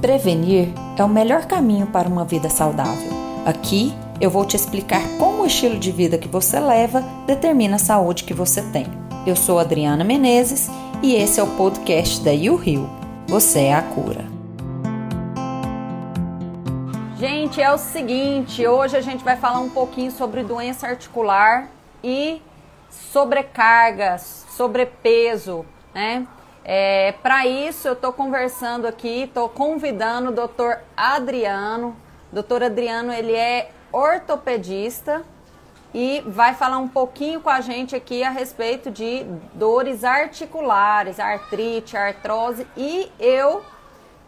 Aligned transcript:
Prevenir 0.00 0.68
é 0.96 1.02
o 1.02 1.08
melhor 1.08 1.46
caminho 1.46 1.88
para 1.88 2.08
uma 2.08 2.24
vida 2.24 2.48
saudável. 2.48 3.10
Aqui 3.44 3.92
eu 4.20 4.30
vou 4.30 4.44
te 4.44 4.54
explicar 4.54 5.02
como 5.18 5.42
o 5.42 5.46
estilo 5.46 5.76
de 5.76 5.90
vida 5.90 6.16
que 6.16 6.28
você 6.28 6.60
leva 6.60 7.00
determina 7.26 7.76
a 7.76 7.80
saúde 7.80 8.22
que 8.22 8.32
você 8.32 8.62
tem. 8.70 8.86
Eu 9.26 9.34
sou 9.34 9.58
Adriana 9.58 10.04
Menezes 10.04 10.70
e 11.02 11.16
esse 11.16 11.40
é 11.40 11.42
o 11.42 11.56
podcast 11.56 12.22
da 12.22 12.30
You 12.30 12.54
Rio. 12.54 12.88
Você 13.26 13.62
é 13.62 13.74
a 13.74 13.82
cura. 13.82 14.24
Gente, 17.18 17.60
é 17.60 17.72
o 17.72 17.78
seguinte, 17.78 18.64
hoje 18.64 18.96
a 18.96 19.00
gente 19.00 19.24
vai 19.24 19.36
falar 19.36 19.58
um 19.58 19.68
pouquinho 19.68 20.12
sobre 20.12 20.44
doença 20.44 20.86
articular 20.86 21.68
e 22.04 22.40
sobrecargas, 22.88 24.46
sobrepeso, 24.50 25.66
né? 25.92 26.24
É, 26.64 27.12
Para 27.22 27.46
isso, 27.46 27.88
eu 27.88 27.94
estou 27.94 28.12
conversando 28.12 28.86
aqui, 28.86 29.22
estou 29.22 29.48
convidando 29.48 30.30
o 30.30 30.34
doutor 30.34 30.80
Adriano. 30.96 31.96
Doutor 32.32 32.62
Adriano, 32.62 33.12
ele 33.12 33.32
é 33.32 33.70
ortopedista 33.90 35.24
e 35.94 36.22
vai 36.26 36.54
falar 36.54 36.78
um 36.78 36.88
pouquinho 36.88 37.40
com 37.40 37.48
a 37.48 37.60
gente 37.60 37.96
aqui 37.96 38.22
a 38.22 38.30
respeito 38.30 38.90
de 38.90 39.24
dores 39.54 40.04
articulares, 40.04 41.18
artrite, 41.18 41.96
artrose 41.96 42.66
e 42.76 43.10
eu 43.18 43.64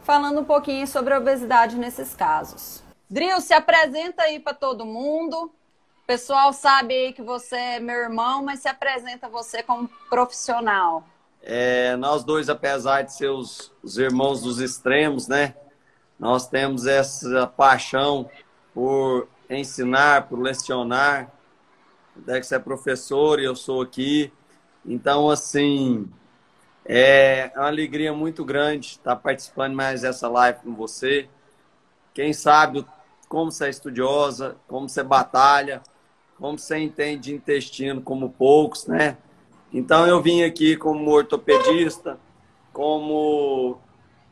falando 0.03 0.41
um 0.41 0.45
pouquinho 0.45 0.87
sobre 0.87 1.13
a 1.13 1.19
obesidade 1.19 1.77
nesses 1.77 2.15
casos. 2.15 2.83
Dril, 3.09 3.41
se 3.41 3.53
apresenta 3.53 4.23
aí 4.23 4.41
para 4.41 4.55
todo 4.55 4.87
mundo. 4.87 5.53
O 6.03 6.07
pessoal 6.07 6.53
sabe 6.53 6.95
aí 6.95 7.13
que 7.13 7.23
você 7.23 7.57
é 7.57 7.81
meu 7.81 7.97
irmão, 7.97 8.43
mas 8.43 8.61
se 8.61 8.69
apresenta 8.69 9.29
você 9.29 9.63
como 9.63 9.89
profissional. 10.09 11.05
É, 11.43 11.97
nós 11.97 12.23
dois, 12.23 12.49
apesar 12.49 13.03
de 13.03 13.15
ser 13.15 13.29
os, 13.31 13.73
os, 13.83 13.97
irmãos 13.97 14.43
dos 14.43 14.61
extremos, 14.61 15.27
né? 15.27 15.55
Nós 16.19 16.47
temos 16.47 16.87
essa 16.87 17.47
paixão 17.47 18.29
por 18.75 19.27
ensinar, 19.49 20.29
por 20.29 20.39
lecionar. 20.39 21.31
Dex 22.15 22.53
é 22.53 22.59
professor 22.59 23.41
e 23.41 23.45
eu 23.45 23.57
sou 23.57 23.81
aqui. 23.81 24.31
Então, 24.85 25.31
assim, 25.31 26.09
é 26.85 27.51
uma 27.57 27.69
alegria 27.69 28.13
muito 28.13 28.45
grande 28.45 28.89
estar 28.89 29.17
participando 29.17 29.75
mais 29.75 30.03
dessa 30.03 30.29
live 30.29 30.61
com 30.61 30.75
você. 30.75 31.29
Quem 32.13 32.33
sabe 32.33 32.85
como 33.29 33.51
você 33.51 33.67
é 33.67 33.71
estudiosa, 33.71 34.57
como 34.69 34.89
você 34.89 35.03
batalha, 35.03 35.83
como 36.37 36.59
você 36.59 36.79
entende 36.79 37.35
intestino 37.35 38.03
como 38.03 38.31
poucos, 38.31 38.87
né? 38.87 39.17
Então 39.73 40.07
eu 40.07 40.21
vim 40.21 40.43
aqui 40.43 40.77
como 40.77 41.11
ortopedista, 41.11 42.19
como 42.73 43.79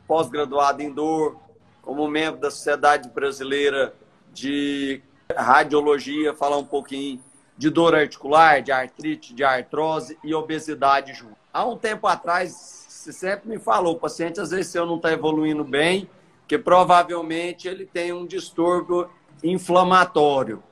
pós-graduado 0.07 0.83
em 0.83 0.91
dor, 0.91 1.37
como 1.83 2.09
membro 2.09 2.41
da 2.41 2.51
Sociedade 2.51 3.09
Brasileira 3.09 3.95
de 4.33 5.01
Radiologia, 5.35 6.35
falar 6.35 6.57
um 6.57 6.65
pouquinho 6.65 7.21
de 7.57 7.71
dor 7.71 7.95
articular, 7.95 8.63
de 8.63 8.73
artrite, 8.73 9.35
de 9.35 9.45
artrose 9.45 10.19
e 10.25 10.35
obesidade 10.35 11.13
junto. 11.13 11.37
Há 11.53 11.65
um 11.65 11.77
tempo 11.77 12.07
atrás, 12.07 12.87
você 12.89 13.13
sempre 13.13 13.49
me 13.49 13.59
falou, 13.59 13.95
o 13.95 13.99
paciente 13.99 14.41
às 14.41 14.51
vezes 14.51 14.69
se 14.69 14.79
eu 14.79 14.87
não 14.87 14.97
está 14.97 15.13
evoluindo 15.13 15.65
bem, 15.65 16.09
que 16.47 16.59
provavelmente 16.59 17.69
ele 17.69 17.85
tem 17.85 18.13
um 18.13 18.27
distúrbio 18.27 19.09
inflamatório. 19.43 20.63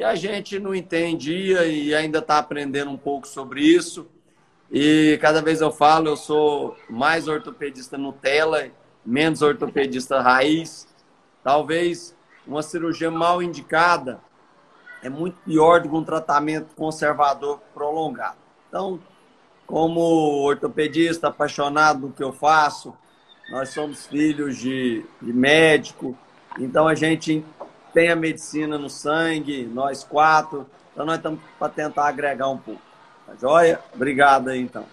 E 0.00 0.02
a 0.02 0.14
gente 0.14 0.58
não 0.58 0.74
entendia 0.74 1.66
e 1.66 1.94
ainda 1.94 2.20
está 2.20 2.38
aprendendo 2.38 2.90
um 2.90 2.96
pouco 2.96 3.28
sobre 3.28 3.60
isso. 3.60 4.08
E 4.72 5.18
cada 5.20 5.42
vez 5.42 5.60
eu 5.60 5.70
falo, 5.70 6.08
eu 6.08 6.16
sou 6.16 6.74
mais 6.88 7.28
ortopedista 7.28 7.98
Nutella, 7.98 8.70
menos 9.04 9.42
ortopedista 9.42 10.18
raiz. 10.22 10.88
Talvez 11.44 12.16
uma 12.46 12.62
cirurgia 12.62 13.10
mal 13.10 13.42
indicada 13.42 14.22
é 15.02 15.10
muito 15.10 15.36
pior 15.44 15.82
do 15.82 15.90
que 15.90 15.94
um 15.94 16.02
tratamento 16.02 16.74
conservador 16.74 17.60
prolongado. 17.74 18.38
Então, 18.70 18.98
como 19.66 20.00
ortopedista 20.00 21.28
apaixonado 21.28 22.06
do 22.08 22.12
que 22.14 22.24
eu 22.24 22.32
faço, 22.32 22.96
nós 23.50 23.68
somos 23.68 24.06
filhos 24.06 24.56
de, 24.56 25.04
de 25.20 25.32
médico, 25.34 26.16
então 26.58 26.88
a 26.88 26.94
gente 26.94 27.44
tem 27.92 28.10
a 28.10 28.16
medicina 28.16 28.78
no 28.78 28.88
sangue, 28.90 29.64
nós 29.66 30.04
quatro. 30.04 30.68
Então 30.92 31.06
nós 31.06 31.16
estamos 31.16 31.40
para 31.58 31.72
tentar 31.72 32.06
agregar 32.08 32.48
um 32.48 32.58
pouco. 32.58 32.82
Tá 33.26 33.34
joia? 33.34 33.80
Obrigado 33.94 34.48
aí, 34.48 34.60
então. 34.60 34.86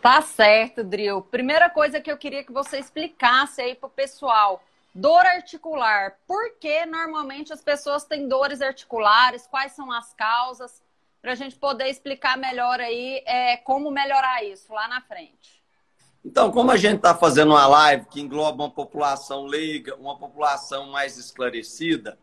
Tá 0.00 0.22
certo, 0.22 0.82
Dril. 0.82 1.20
Primeira 1.22 1.68
coisa 1.68 2.00
que 2.00 2.10
eu 2.10 2.16
queria 2.16 2.42
que 2.42 2.52
você 2.52 2.78
explicasse 2.78 3.60
aí 3.60 3.74
pro 3.74 3.88
pessoal. 3.88 4.62
Dor 4.94 5.24
articular. 5.24 6.16
Por 6.26 6.56
que 6.58 6.84
normalmente 6.86 7.52
as 7.52 7.62
pessoas 7.62 8.04
têm 8.04 8.26
dores 8.26 8.60
articulares? 8.60 9.46
Quais 9.46 9.72
são 9.72 9.92
as 9.92 10.12
causas? 10.14 10.82
Para 11.20 11.32
a 11.32 11.34
gente 11.34 11.54
poder 11.56 11.88
explicar 11.88 12.36
melhor 12.38 12.80
aí 12.80 13.22
é, 13.26 13.58
como 13.58 13.90
melhorar 13.90 14.42
isso 14.42 14.72
lá 14.72 14.88
na 14.88 15.00
frente. 15.02 15.59
Então, 16.24 16.50
como 16.50 16.70
a 16.70 16.76
gente 16.76 16.96
está 16.96 17.14
fazendo 17.14 17.52
uma 17.52 17.66
live 17.66 18.06
que 18.06 18.20
engloba 18.20 18.64
uma 18.64 18.70
população 18.70 19.46
leiga, 19.46 19.96
uma 19.96 20.18
população 20.18 20.90
mais 20.90 21.16
esclarecida, 21.16 22.18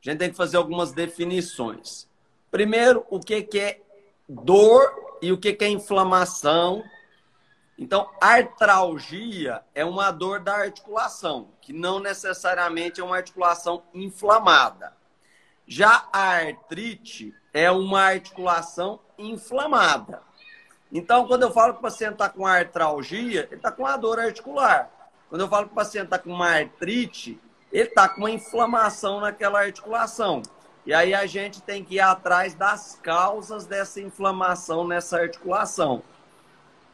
a 0.00 0.10
gente 0.10 0.18
tem 0.18 0.30
que 0.30 0.36
fazer 0.36 0.56
algumas 0.56 0.92
definições. 0.92 2.08
Primeiro, 2.50 3.06
o 3.10 3.20
que, 3.20 3.46
é 3.58 3.80
dor 4.28 5.18
e 5.20 5.30
o 5.30 5.38
que 5.38 5.56
é 5.60 5.68
inflamação. 5.68 6.82
Então, 7.78 8.10
artralgia 8.20 9.62
é 9.74 9.84
uma 9.84 10.10
dor 10.10 10.40
da 10.40 10.54
articulação, 10.54 11.48
que 11.60 11.72
não 11.72 12.00
necessariamente 12.00 13.00
é 13.00 13.04
uma 13.04 13.16
articulação 13.16 13.82
inflamada. 13.92 14.96
Já 15.66 16.08
a 16.12 16.36
artrite 16.36 17.34
é 17.52 17.70
uma 17.70 18.00
articulação 18.00 19.00
inflamada. 19.16 20.22
Então, 20.92 21.26
quando 21.26 21.44
eu 21.44 21.50
falo 21.50 21.72
que 21.72 21.78
o 21.78 21.82
paciente 21.82 22.12
está 22.12 22.28
com 22.28 22.46
artralgia, 22.46 23.46
ele 23.50 23.56
está 23.56 23.72
com 23.72 23.82
uma 23.84 23.96
dor 23.96 24.20
articular. 24.20 24.90
Quando 25.30 25.40
eu 25.40 25.48
falo 25.48 25.66
que 25.66 25.72
o 25.72 25.74
paciente 25.74 26.04
está 26.04 26.18
com 26.18 26.30
uma 26.30 26.50
artrite, 26.50 27.40
ele 27.72 27.88
está 27.88 28.06
com 28.06 28.20
uma 28.20 28.30
inflamação 28.30 29.18
naquela 29.18 29.60
articulação. 29.60 30.42
E 30.84 30.92
aí 30.92 31.14
a 31.14 31.24
gente 31.24 31.62
tem 31.62 31.82
que 31.82 31.94
ir 31.94 32.00
atrás 32.00 32.52
das 32.54 32.98
causas 33.02 33.64
dessa 33.64 34.02
inflamação 34.02 34.86
nessa 34.86 35.18
articulação. 35.18 36.02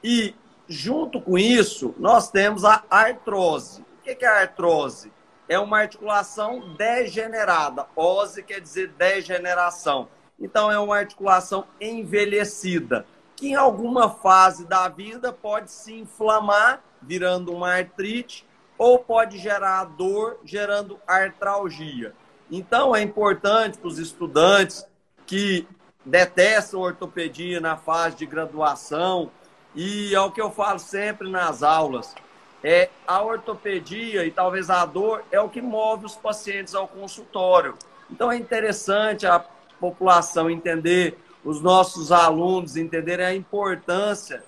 E 0.04 0.32
junto 0.68 1.20
com 1.20 1.36
isso, 1.36 1.92
nós 1.98 2.30
temos 2.30 2.64
a 2.64 2.84
artrose. 2.88 3.80
O 3.80 4.02
que 4.02 4.24
é 4.24 4.28
a 4.28 4.42
artrose? 4.42 5.10
É 5.48 5.58
uma 5.58 5.80
articulação 5.80 6.76
degenerada. 6.76 7.86
Ose 7.96 8.44
quer 8.44 8.60
dizer 8.60 8.90
degeneração. 8.90 10.06
Então 10.38 10.70
é 10.70 10.78
uma 10.78 10.98
articulação 10.98 11.64
envelhecida 11.80 13.04
que 13.38 13.50
em 13.50 13.54
alguma 13.54 14.10
fase 14.10 14.66
da 14.66 14.88
vida 14.88 15.32
pode 15.32 15.70
se 15.70 15.94
inflamar, 15.94 16.82
virando 17.00 17.54
uma 17.54 17.72
artrite, 17.72 18.44
ou 18.76 18.98
pode 18.98 19.38
gerar 19.38 19.84
dor, 19.84 20.40
gerando 20.44 20.98
artralgia. 21.06 22.12
Então, 22.50 22.96
é 22.96 23.00
importante 23.00 23.78
para 23.78 23.86
os 23.86 23.96
estudantes 24.00 24.84
que 25.24 25.68
detestam 26.04 26.80
ortopedia 26.80 27.60
na 27.60 27.76
fase 27.76 28.16
de 28.16 28.26
graduação, 28.26 29.30
e 29.72 30.12
é 30.12 30.20
o 30.20 30.32
que 30.32 30.40
eu 30.40 30.50
falo 30.50 30.80
sempre 30.80 31.30
nas 31.30 31.62
aulas, 31.62 32.16
é 32.64 32.90
a 33.06 33.22
ortopedia 33.22 34.24
e 34.24 34.32
talvez 34.32 34.68
a 34.68 34.84
dor 34.84 35.22
é 35.30 35.40
o 35.40 35.48
que 35.48 35.62
move 35.62 36.06
os 36.06 36.16
pacientes 36.16 36.74
ao 36.74 36.88
consultório. 36.88 37.76
Então, 38.10 38.32
é 38.32 38.36
interessante 38.36 39.28
a 39.28 39.38
população 39.78 40.50
entender 40.50 41.16
os 41.44 41.60
nossos 41.60 42.12
alunos 42.12 42.76
entenderem 42.76 43.26
a 43.26 43.34
importância 43.34 44.42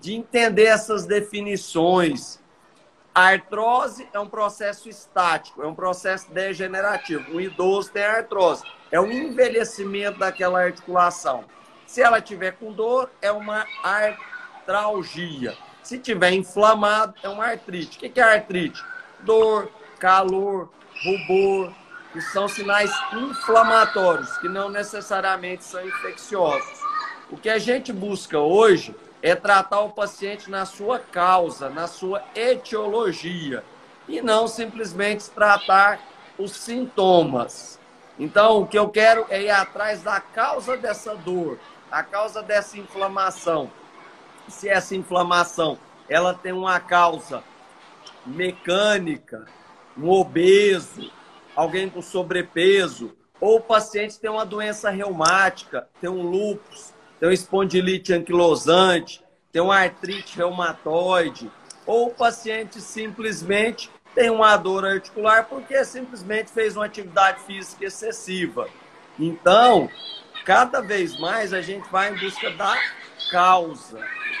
de 0.00 0.14
entender 0.14 0.64
essas 0.64 1.04
definições. 1.06 2.38
A 3.14 3.28
artrose 3.28 4.06
é 4.12 4.20
um 4.20 4.28
processo 4.28 4.88
estático, 4.88 5.62
é 5.62 5.66
um 5.66 5.74
processo 5.74 6.30
degenerativo. 6.32 7.36
O 7.36 7.40
idoso 7.40 7.90
tem 7.90 8.04
artrose, 8.04 8.62
é 8.90 9.00
um 9.00 9.10
envelhecimento 9.10 10.18
daquela 10.18 10.62
articulação. 10.62 11.44
Se 11.86 12.02
ela 12.02 12.20
tiver 12.20 12.52
com 12.52 12.72
dor, 12.72 13.10
é 13.22 13.32
uma 13.32 13.66
artralgia. 13.82 15.56
Se 15.82 15.98
tiver 15.98 16.32
inflamado, 16.32 17.14
é 17.22 17.28
uma 17.28 17.46
artrite. 17.46 17.96
O 17.96 18.10
que 18.10 18.20
é 18.20 18.22
artrite? 18.22 18.84
Dor, 19.20 19.70
calor, 19.98 20.68
rubor, 21.04 21.72
que 22.16 22.22
são 22.22 22.48
sinais 22.48 22.90
inflamatórios, 23.12 24.38
que 24.38 24.48
não 24.48 24.70
necessariamente 24.70 25.62
são 25.64 25.86
infecciosos. 25.86 26.80
O 27.30 27.36
que 27.36 27.50
a 27.50 27.58
gente 27.58 27.92
busca 27.92 28.38
hoje 28.38 28.96
é 29.20 29.34
tratar 29.34 29.80
o 29.80 29.90
paciente 29.90 30.50
na 30.50 30.64
sua 30.64 30.98
causa, 30.98 31.68
na 31.68 31.86
sua 31.86 32.24
etiologia, 32.34 33.62
e 34.08 34.22
não 34.22 34.48
simplesmente 34.48 35.28
tratar 35.28 36.00
os 36.38 36.52
sintomas. 36.52 37.78
Então, 38.18 38.62
o 38.62 38.66
que 38.66 38.78
eu 38.78 38.88
quero 38.88 39.26
é 39.28 39.42
ir 39.42 39.50
atrás 39.50 40.02
da 40.02 40.18
causa 40.18 40.74
dessa 40.74 41.14
dor, 41.16 41.58
a 41.92 42.02
causa 42.02 42.42
dessa 42.42 42.78
inflamação. 42.78 43.70
Se 44.48 44.70
essa 44.70 44.96
inflamação 44.96 45.78
ela 46.08 46.32
tem 46.32 46.52
uma 46.52 46.80
causa 46.80 47.44
mecânica, 48.24 49.44
um 49.98 50.08
obeso, 50.08 51.12
alguém 51.56 51.88
com 51.88 52.02
sobrepeso, 52.02 53.16
ou 53.40 53.56
o 53.56 53.60
paciente 53.60 54.20
tem 54.20 54.30
uma 54.30 54.44
doença 54.44 54.90
reumática, 54.90 55.88
tem 56.00 56.08
um 56.08 56.22
lúpus, 56.22 56.92
tem 57.18 57.28
uma 57.28 57.34
espondilite 57.34 58.12
anquilosante, 58.12 59.24
tem 59.50 59.62
uma 59.62 59.76
artrite 59.76 60.36
reumatoide, 60.36 61.50
ou 61.86 62.08
o 62.08 62.14
paciente 62.14 62.80
simplesmente 62.80 63.90
tem 64.14 64.30
uma 64.30 64.56
dor 64.56 64.84
articular 64.84 65.44
porque 65.44 65.84
simplesmente 65.84 66.50
fez 66.50 66.76
uma 66.76 66.86
atividade 66.86 67.40
física 67.42 67.84
excessiva. 67.84 68.68
Então, 69.18 69.90
cada 70.44 70.80
vez 70.80 71.18
mais 71.18 71.52
a 71.52 71.60
gente 71.60 71.88
vai 71.90 72.12
em 72.12 72.18
busca 72.18 72.50
da 72.50 72.76
causa. 73.30 73.98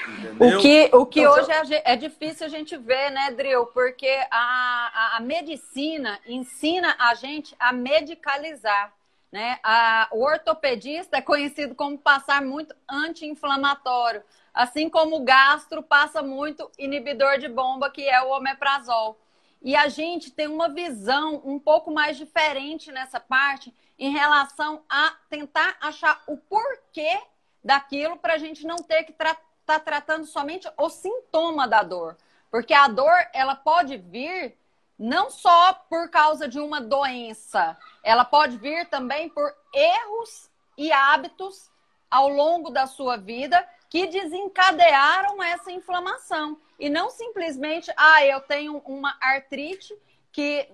Entendeu? 0.08 0.58
O 0.58 0.60
que, 0.60 0.90
o 0.92 1.06
que 1.06 1.20
então, 1.20 1.32
hoje 1.32 1.74
é, 1.74 1.92
é, 1.92 1.96
difícil 1.96 2.46
a 2.46 2.48
gente 2.48 2.76
ver, 2.76 3.10
né, 3.10 3.30
Dril? 3.32 3.66
Porque 3.66 4.08
a, 4.30 5.14
a, 5.14 5.16
a, 5.16 5.20
medicina 5.20 6.18
ensina 6.26 6.94
a 6.98 7.14
gente 7.14 7.54
a 7.58 7.72
medicalizar. 7.72 8.92
Né? 9.30 9.58
A, 9.62 10.08
o 10.12 10.22
ortopedista 10.22 11.16
é 11.16 11.22
conhecido 11.22 11.74
como 11.74 11.98
passar 11.98 12.40
muito 12.40 12.74
anti-inflamatório, 12.88 14.22
assim 14.54 14.88
como 14.88 15.16
o 15.16 15.24
gastro 15.24 15.82
passa 15.82 16.22
muito 16.22 16.70
inibidor 16.78 17.38
de 17.38 17.48
bomba, 17.48 17.90
que 17.90 18.08
é 18.08 18.22
o 18.22 18.30
omeprazol. 18.30 19.18
E 19.60 19.74
a 19.74 19.88
gente 19.88 20.30
tem 20.30 20.46
uma 20.46 20.68
visão 20.68 21.42
um 21.44 21.58
pouco 21.58 21.90
mais 21.90 22.16
diferente 22.16 22.92
nessa 22.92 23.18
parte 23.18 23.74
em 23.98 24.12
relação 24.12 24.82
a 24.88 25.14
tentar 25.28 25.76
achar 25.80 26.22
o 26.26 26.36
porquê 26.36 27.18
daquilo 27.66 28.16
para 28.16 28.34
a 28.34 28.38
gente 28.38 28.64
não 28.64 28.76
ter 28.76 29.02
que 29.02 29.10
estar 29.10 29.36
tá 29.66 29.80
tratando 29.80 30.24
somente 30.24 30.70
o 30.78 30.88
sintoma 30.88 31.66
da 31.66 31.82
dor. 31.82 32.16
Porque 32.48 32.72
a 32.72 32.86
dor, 32.86 33.12
ela 33.32 33.56
pode 33.56 33.96
vir 33.96 34.56
não 34.96 35.28
só 35.30 35.74
por 35.90 36.08
causa 36.08 36.46
de 36.46 36.60
uma 36.60 36.80
doença, 36.80 37.76
ela 38.04 38.24
pode 38.24 38.56
vir 38.56 38.88
também 38.88 39.28
por 39.28 39.52
erros 39.74 40.48
e 40.78 40.92
hábitos 40.92 41.68
ao 42.08 42.28
longo 42.28 42.70
da 42.70 42.86
sua 42.86 43.16
vida 43.16 43.68
que 43.90 44.06
desencadearam 44.06 45.42
essa 45.42 45.72
inflamação. 45.72 46.58
E 46.78 46.88
não 46.88 47.10
simplesmente, 47.10 47.92
ah, 47.96 48.24
eu 48.24 48.40
tenho 48.42 48.78
uma 48.86 49.16
artrite 49.20 49.92
que, 50.30 50.68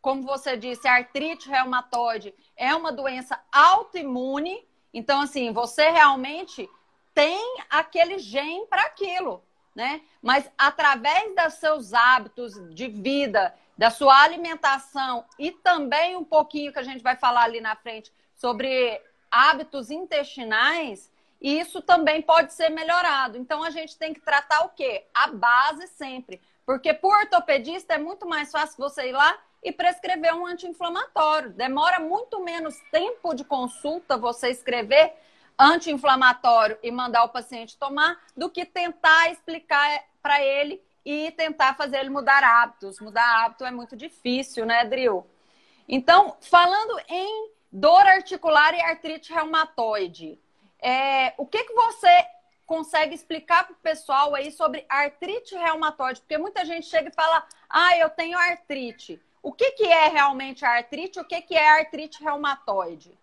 como 0.00 0.22
você 0.22 0.56
disse, 0.56 0.88
artrite 0.88 1.50
reumatoide 1.50 2.34
é 2.56 2.74
uma 2.74 2.90
doença 2.90 3.38
autoimune 3.52 4.66
então, 4.92 5.20
assim, 5.20 5.52
você 5.52 5.90
realmente 5.90 6.68
tem 7.14 7.56
aquele 7.68 8.18
gene 8.18 8.66
para 8.66 8.82
aquilo, 8.82 9.42
né? 9.74 10.00
Mas 10.22 10.50
através 10.56 11.34
dos 11.34 11.54
seus 11.54 11.92
hábitos 11.92 12.54
de 12.74 12.88
vida, 12.88 13.54
da 13.76 13.90
sua 13.90 14.22
alimentação 14.22 15.24
e 15.38 15.50
também 15.50 16.16
um 16.16 16.24
pouquinho 16.24 16.72
que 16.72 16.78
a 16.78 16.82
gente 16.82 17.02
vai 17.02 17.16
falar 17.16 17.44
ali 17.44 17.60
na 17.60 17.74
frente 17.76 18.12
sobre 18.34 19.00
hábitos 19.30 19.90
intestinais, 19.90 21.10
isso 21.40 21.80
também 21.80 22.20
pode 22.20 22.52
ser 22.52 22.68
melhorado. 22.68 23.38
Então 23.38 23.62
a 23.62 23.70
gente 23.70 23.96
tem 23.96 24.12
que 24.12 24.20
tratar 24.20 24.64
o 24.64 24.70
quê? 24.70 25.06
A 25.14 25.28
base 25.28 25.86
sempre. 25.88 26.40
Porque 26.66 26.92
por 26.92 27.16
ortopedista 27.16 27.94
é 27.94 27.98
muito 27.98 28.28
mais 28.28 28.50
fácil 28.52 28.76
você 28.76 29.08
ir 29.08 29.12
lá 29.12 29.38
e 29.62 29.70
prescrever 29.72 30.34
um 30.34 30.46
anti-inflamatório. 30.46 31.50
Demora 31.50 32.00
muito 32.00 32.42
menos 32.42 32.76
tempo 32.90 33.34
de 33.34 33.44
consulta 33.44 34.16
você 34.16 34.50
escrever 34.50 35.14
anti-inflamatório 35.58 36.78
e 36.82 36.90
mandar 36.90 37.24
o 37.24 37.28
paciente 37.28 37.76
tomar 37.76 38.18
do 38.36 38.48
que 38.48 38.64
tentar 38.64 39.30
explicar 39.30 40.04
para 40.22 40.42
ele 40.42 40.82
e 41.04 41.30
tentar 41.32 41.74
fazer 41.76 41.98
ele 41.98 42.10
mudar 42.10 42.42
hábitos. 42.42 43.00
Mudar 43.00 43.44
hábito 43.44 43.64
é 43.64 43.70
muito 43.70 43.96
difícil, 43.96 44.64
né, 44.64 44.84
Dril? 44.84 45.26
Então, 45.88 46.36
falando 46.40 47.00
em 47.08 47.50
dor 47.70 48.06
articular 48.06 48.74
e 48.74 48.80
artrite 48.80 49.32
reumatoide, 49.32 50.38
é, 50.80 51.34
o 51.36 51.44
que, 51.44 51.64
que 51.64 51.74
você 51.74 52.26
consegue 52.66 53.14
explicar 53.14 53.64
para 53.64 53.72
o 53.72 53.76
pessoal 53.76 54.34
aí 54.34 54.50
sobre 54.52 54.86
artrite 54.88 55.54
reumatoide? 55.54 56.20
Porque 56.20 56.38
muita 56.38 56.64
gente 56.64 56.86
chega 56.86 57.08
e 57.08 57.14
fala, 57.14 57.46
ah, 57.68 57.96
eu 57.98 58.08
tenho 58.08 58.38
artrite. 58.38 59.20
O 59.42 59.52
que, 59.52 59.72
que 59.72 59.84
é 59.84 60.08
realmente 60.08 60.64
a 60.64 60.76
artrite? 60.76 61.18
O 61.18 61.24
que, 61.24 61.40
que 61.40 61.54
é 61.54 61.68
a 61.68 61.78
artrite 61.80 62.22
reumatoide? 62.22 63.18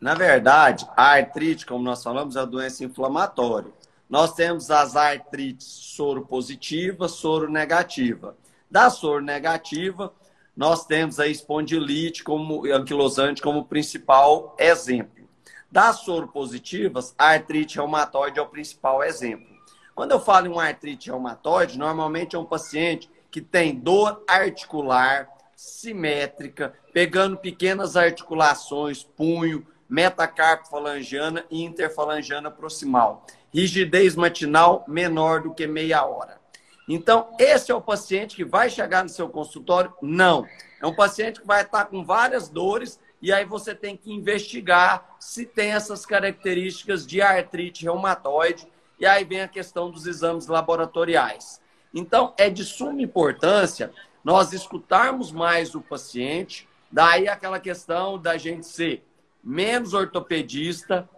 Na 0.00 0.14
verdade, 0.14 0.86
a 0.96 1.12
artrite, 1.12 1.64
como 1.64 1.84
nós 1.84 2.02
falamos, 2.02 2.36
é 2.36 2.40
uma 2.40 2.46
doença 2.46 2.84
inflamatória. 2.84 3.72
Nós 4.08 4.34
temos 4.34 4.70
as 4.70 4.96
artrites 4.96 5.66
soro 5.66 6.26
positiva, 6.26 7.08
soro 7.08 7.50
negativa. 7.50 8.36
Da 8.68 8.90
soro 8.90 9.22
negativa, 9.22 10.12
nós 10.56 10.84
temos 10.84 11.20
a 11.20 11.28
espondilite 11.28 12.24
como 12.24 12.66
anquilosante 12.66 13.40
como 13.40 13.64
principal 13.64 14.54
exemplo. 14.58 15.28
Das 15.70 16.00
soro 16.00 16.26
positivas, 16.26 17.14
a 17.16 17.28
artrite 17.28 17.76
reumatoide 17.76 18.40
é 18.40 18.42
o 18.42 18.48
principal 18.48 19.02
exemplo. 19.04 19.46
Quando 19.94 20.10
eu 20.10 20.20
falo 20.20 20.46
em 20.46 20.50
uma 20.50 20.64
artrite 20.64 21.08
reumatoide, 21.08 21.78
normalmente 21.78 22.34
é 22.34 22.38
um 22.38 22.44
paciente 22.44 23.08
que 23.30 23.40
tem 23.40 23.74
dor 23.74 24.24
articular 24.28 25.28
simétrica, 25.54 26.74
pegando 26.92 27.36
pequenas 27.36 27.96
articulações, 27.96 29.02
punho, 29.02 29.66
metacarpofalangiana 29.88 31.44
e 31.50 31.62
interfalangiana 31.62 32.50
proximal. 32.50 33.26
Rigidez 33.52 34.14
matinal 34.14 34.84
menor 34.86 35.42
do 35.42 35.52
que 35.52 35.66
meia 35.66 36.04
hora. 36.04 36.40
Então, 36.88 37.28
esse 37.38 37.70
é 37.70 37.74
o 37.74 37.80
paciente 37.80 38.36
que 38.36 38.44
vai 38.44 38.70
chegar 38.70 39.02
no 39.02 39.08
seu 39.08 39.28
consultório? 39.28 39.92
Não. 40.00 40.46
É 40.80 40.86
um 40.86 40.94
paciente 40.94 41.40
que 41.40 41.46
vai 41.46 41.62
estar 41.62 41.84
com 41.84 42.04
várias 42.04 42.48
dores 42.48 42.98
e 43.20 43.32
aí 43.32 43.44
você 43.44 43.74
tem 43.74 43.96
que 43.96 44.12
investigar 44.12 45.16
se 45.18 45.44
tem 45.44 45.72
essas 45.72 46.06
características 46.06 47.06
de 47.06 47.20
artrite 47.20 47.84
reumatoide. 47.84 48.66
E 48.98 49.06
aí 49.06 49.24
vem 49.24 49.42
a 49.42 49.48
questão 49.48 49.90
dos 49.90 50.06
exames 50.06 50.46
laboratoriais. 50.46 51.60
Então, 51.94 52.34
é 52.38 52.48
de 52.48 52.64
suma 52.64 53.02
importância 53.02 53.92
nós 54.22 54.52
escutarmos 54.52 55.32
mais 55.32 55.74
o 55.74 55.80
paciente, 55.80 56.68
daí 56.90 57.28
aquela 57.28 57.58
questão 57.58 58.18
da 58.18 58.36
gente 58.36 58.66
ser 58.66 59.04
menos 59.42 59.94
ortopedista 59.94 61.08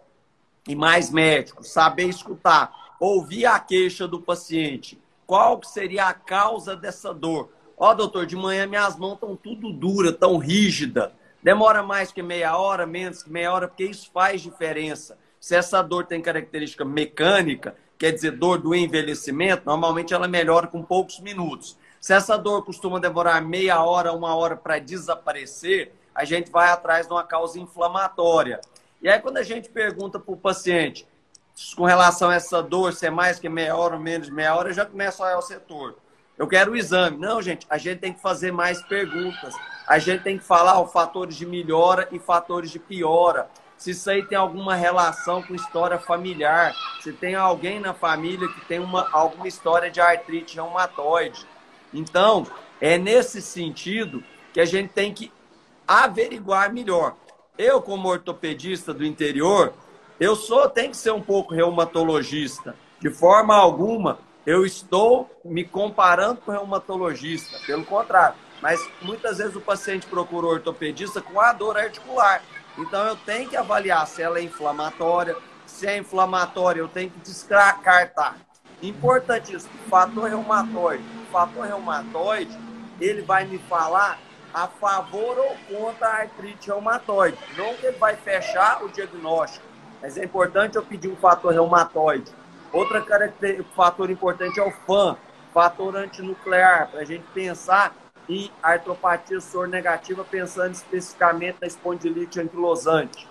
e 0.67 0.75
mais 0.75 1.11
médico, 1.11 1.63
saber 1.63 2.07
escutar, 2.07 2.95
ouvir 2.99 3.45
a 3.45 3.59
queixa 3.59 4.07
do 4.07 4.21
paciente, 4.21 4.97
qual 5.27 5.61
seria 5.63 6.05
a 6.07 6.13
causa 6.13 6.75
dessa 6.75 7.13
dor. 7.13 7.49
Ó, 7.77 7.91
oh, 7.91 7.95
doutor, 7.95 8.25
de 8.25 8.35
manhã 8.35 8.65
minhas 8.65 8.97
mãos 8.97 9.15
estão 9.15 9.35
tudo 9.35 9.73
dura, 9.73 10.13
tão 10.13 10.37
rígida. 10.37 11.11
Demora 11.41 11.83
mais 11.83 12.11
que 12.11 12.21
meia 12.21 12.55
hora, 12.55 12.85
menos 12.85 13.21
que 13.21 13.29
meia 13.29 13.51
hora, 13.51 13.67
porque 13.67 13.83
isso 13.83 14.09
faz 14.13 14.41
diferença. 14.41 15.17
Se 15.39 15.55
essa 15.55 15.81
dor 15.81 16.05
tem 16.05 16.21
característica 16.21 16.85
mecânica, 16.85 17.75
quer 18.03 18.11
dizer, 18.11 18.31
dor 18.31 18.57
do 18.57 18.75
envelhecimento, 18.75 19.63
normalmente 19.65 20.13
ela 20.13 20.27
melhora 20.27 20.67
com 20.67 20.83
poucos 20.83 21.21
minutos. 21.21 21.77
Se 22.01 22.13
essa 22.13 22.37
dor 22.37 22.65
costuma 22.65 22.99
demorar 22.99 23.39
meia 23.39 23.81
hora, 23.81 24.11
uma 24.11 24.35
hora 24.35 24.57
para 24.57 24.77
desaparecer, 24.77 25.93
a 26.13 26.25
gente 26.25 26.51
vai 26.51 26.69
atrás 26.69 27.07
de 27.07 27.13
uma 27.13 27.23
causa 27.23 27.57
inflamatória. 27.57 28.59
E 29.01 29.07
aí, 29.07 29.21
quando 29.21 29.37
a 29.37 29.41
gente 29.41 29.69
pergunta 29.69 30.19
para 30.19 30.33
o 30.33 30.35
paciente 30.35 31.07
com 31.77 31.85
relação 31.85 32.29
a 32.29 32.35
essa 32.35 32.61
dor, 32.61 32.91
se 32.91 33.05
é 33.05 33.09
mais 33.09 33.39
que 33.39 33.47
meia 33.47 33.73
hora 33.73 33.93
ou 33.93 34.01
menos 34.01 34.27
de 34.27 34.33
meia 34.33 34.53
hora, 34.53 34.73
já 34.73 34.85
começa 34.85 35.23
a 35.23 35.27
olhar 35.27 35.37
o 35.37 35.41
setor. 35.41 35.95
Eu 36.37 36.45
quero 36.45 36.73
o 36.73 36.75
exame. 36.75 37.17
Não, 37.17 37.41
gente, 37.41 37.65
a 37.69 37.77
gente 37.77 37.99
tem 37.99 38.11
que 38.11 38.21
fazer 38.21 38.51
mais 38.51 38.81
perguntas. 38.81 39.55
A 39.87 39.97
gente 39.97 40.23
tem 40.23 40.37
que 40.37 40.43
falar 40.43 40.81
os 40.81 40.91
fatores 40.91 41.37
de 41.37 41.45
melhora 41.45 42.09
e 42.11 42.19
fatores 42.19 42.69
de 42.69 42.79
piora 42.79 43.47
se 43.77 43.91
isso 43.91 44.09
aí 44.09 44.23
tem 44.23 44.37
alguma 44.37 44.75
relação 44.75 45.41
com 45.41 45.53
história 45.53 45.99
familiar, 45.99 46.73
se 47.01 47.11
tem 47.11 47.35
alguém 47.35 47.79
na 47.79 47.93
família 47.93 48.47
que 48.47 48.61
tem 48.65 48.79
uma, 48.79 49.09
alguma 49.11 49.47
história 49.47 49.91
de 49.91 49.99
artrite 49.99 50.55
reumatoide. 50.55 51.45
Então, 51.93 52.47
é 52.79 52.97
nesse 52.97 53.41
sentido 53.41 54.23
que 54.53 54.59
a 54.59 54.65
gente 54.65 54.89
tem 54.89 55.13
que 55.13 55.31
averiguar 55.87 56.71
melhor. 56.73 57.15
Eu, 57.57 57.81
como 57.81 58.09
ortopedista 58.09 58.93
do 58.93 59.05
interior, 59.05 59.73
eu 60.19 60.35
sou, 60.35 60.69
tem 60.69 60.89
que 60.89 60.97
ser 60.97 61.11
um 61.11 61.21
pouco 61.21 61.53
reumatologista. 61.53 62.75
De 62.99 63.09
forma 63.09 63.55
alguma, 63.55 64.19
eu 64.45 64.65
estou 64.65 65.29
me 65.43 65.63
comparando 65.63 66.41
com 66.41 66.51
reumatologista. 66.51 67.59
Pelo 67.65 67.85
contrário. 67.85 68.35
Mas 68.61 68.79
muitas 69.01 69.39
vezes 69.39 69.55
o 69.55 69.61
paciente 69.61 70.07
procura 70.07 70.47
o 70.47 70.49
ortopedista 70.49 71.21
com 71.21 71.39
a 71.39 71.51
dor 71.51 71.77
articular. 71.77 72.41
Então 72.77 73.05
eu 73.05 73.15
tenho 73.15 73.49
que 73.49 73.57
avaliar 73.57 74.05
se 74.07 74.21
ela 74.21 74.39
é 74.39 74.43
inflamatória. 74.43 75.35
Se 75.65 75.87
é 75.87 75.97
inflamatória, 75.97 76.79
eu 76.79 76.87
tenho 76.87 77.09
que 77.09 77.19
descartar. 77.19 78.37
Importantíssimo, 78.81 79.71
fator 79.89 80.29
reumatoide. 80.29 81.03
O 81.27 81.31
fator 81.31 81.65
reumatoide, 81.65 82.57
ele 82.99 83.21
vai 83.21 83.45
me 83.45 83.57
falar 83.57 84.19
a 84.53 84.67
favor 84.67 85.37
ou 85.39 85.55
contra 85.67 86.07
a 86.07 86.21
artrite 86.21 86.67
reumatoide. 86.67 87.37
Não 87.57 87.73
que 87.75 87.87
ele 87.87 87.97
vai 87.97 88.15
fechar 88.15 88.83
o 88.83 88.89
diagnóstico, 88.89 89.65
mas 90.01 90.17
é 90.17 90.25
importante 90.25 90.75
eu 90.75 90.83
pedir 90.83 91.07
um 91.07 91.15
fator 91.15 91.53
reumatoide. 91.53 92.31
Característica, 93.07 93.69
fator 93.75 94.09
importante 94.09 94.59
é 94.59 94.63
o 94.63 94.71
FAM, 94.71 95.15
fator 95.53 95.95
antinuclear, 95.95 96.89
para 96.89 97.01
a 97.01 97.05
gente 97.05 97.23
pensar 97.33 97.95
em 98.29 98.51
artropatia 98.61 99.39
soronegativa, 99.39 100.23
pensando 100.23 100.73
especificamente 100.73 101.57
na 101.61 101.67
espondilite 101.67 102.39
anquilosante. 102.39 103.27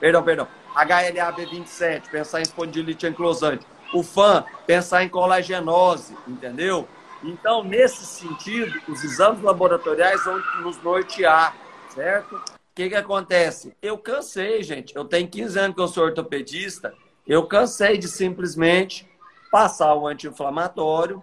Perdão, 0.00 0.22
perdão. 0.22 0.48
HLA-B27, 0.74 2.10
pensar 2.10 2.40
em 2.40 2.42
espondilite 2.42 3.06
anquilosante. 3.06 3.66
O 3.92 4.02
FAM, 4.02 4.44
pensar 4.66 5.04
em 5.04 5.08
colagenose, 5.08 6.16
entendeu? 6.26 6.88
Então, 7.22 7.62
nesse 7.62 8.04
sentido, 8.04 8.80
os 8.88 9.02
exames 9.02 9.42
laboratoriais 9.42 10.22
vão 10.24 10.42
nos 10.62 10.82
nortear, 10.82 11.56
certo? 11.88 12.36
O 12.36 12.42
que, 12.74 12.88
que 12.88 12.96
acontece? 12.96 13.74
Eu 13.80 13.96
cansei, 13.96 14.62
gente. 14.62 14.94
Eu 14.94 15.04
tenho 15.04 15.28
15 15.28 15.58
anos 15.58 15.76
que 15.76 15.80
eu 15.80 15.88
sou 15.88 16.04
ortopedista. 16.04 16.92
Eu 17.26 17.46
cansei 17.46 17.96
de 17.96 18.08
simplesmente 18.08 19.08
passar 19.50 19.94
o 19.94 20.06
anti-inflamatório, 20.08 21.22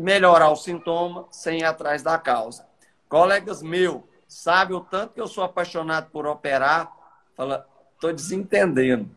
melhorar 0.00 0.50
o 0.50 0.56
sintoma 0.56 1.26
sem 1.30 1.60
ir 1.60 1.64
atrás 1.64 2.02
da 2.02 2.18
causa. 2.18 2.66
Colegas 3.08 3.62
meus, 3.62 4.02
sabe 4.26 4.74
o 4.74 4.80
tanto 4.80 5.14
que 5.14 5.20
eu 5.20 5.26
sou 5.26 5.44
apaixonado 5.44 6.10
por 6.10 6.26
operar? 6.26 6.90
Fala, 7.36 7.66
tô 8.00 8.12
desentendendo. 8.12 9.08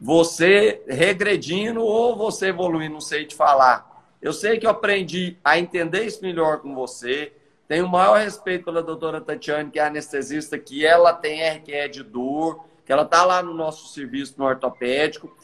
Você 0.00 0.82
regredindo 0.88 1.82
ou 1.82 2.16
você 2.16 2.48
evoluindo, 2.48 2.94
não 2.94 3.00
sei 3.00 3.24
te 3.24 3.34
falar. 3.34 4.04
Eu 4.20 4.32
sei 4.32 4.58
que 4.58 4.66
eu 4.66 4.70
aprendi 4.70 5.36
a 5.44 5.58
entender 5.58 6.04
isso 6.04 6.22
melhor 6.22 6.60
com 6.60 6.74
você. 6.74 7.32
Tenho 7.68 7.86
o 7.86 7.90
maior 7.90 8.18
respeito 8.18 8.64
pela 8.64 8.82
doutora 8.82 9.20
Tatiane, 9.20 9.70
que 9.70 9.78
é 9.78 9.86
anestesista, 9.86 10.58
que 10.58 10.84
ela 10.84 11.12
tem 11.12 11.40
RQE 11.40 11.88
de 11.88 12.02
dor, 12.02 12.64
que 12.84 12.92
ela 12.92 13.02
está 13.02 13.24
lá 13.24 13.42
no 13.42 13.54
nosso 13.54 13.92
serviço 13.92 14.34
no 14.38 14.44
ortopédico, 14.44 15.34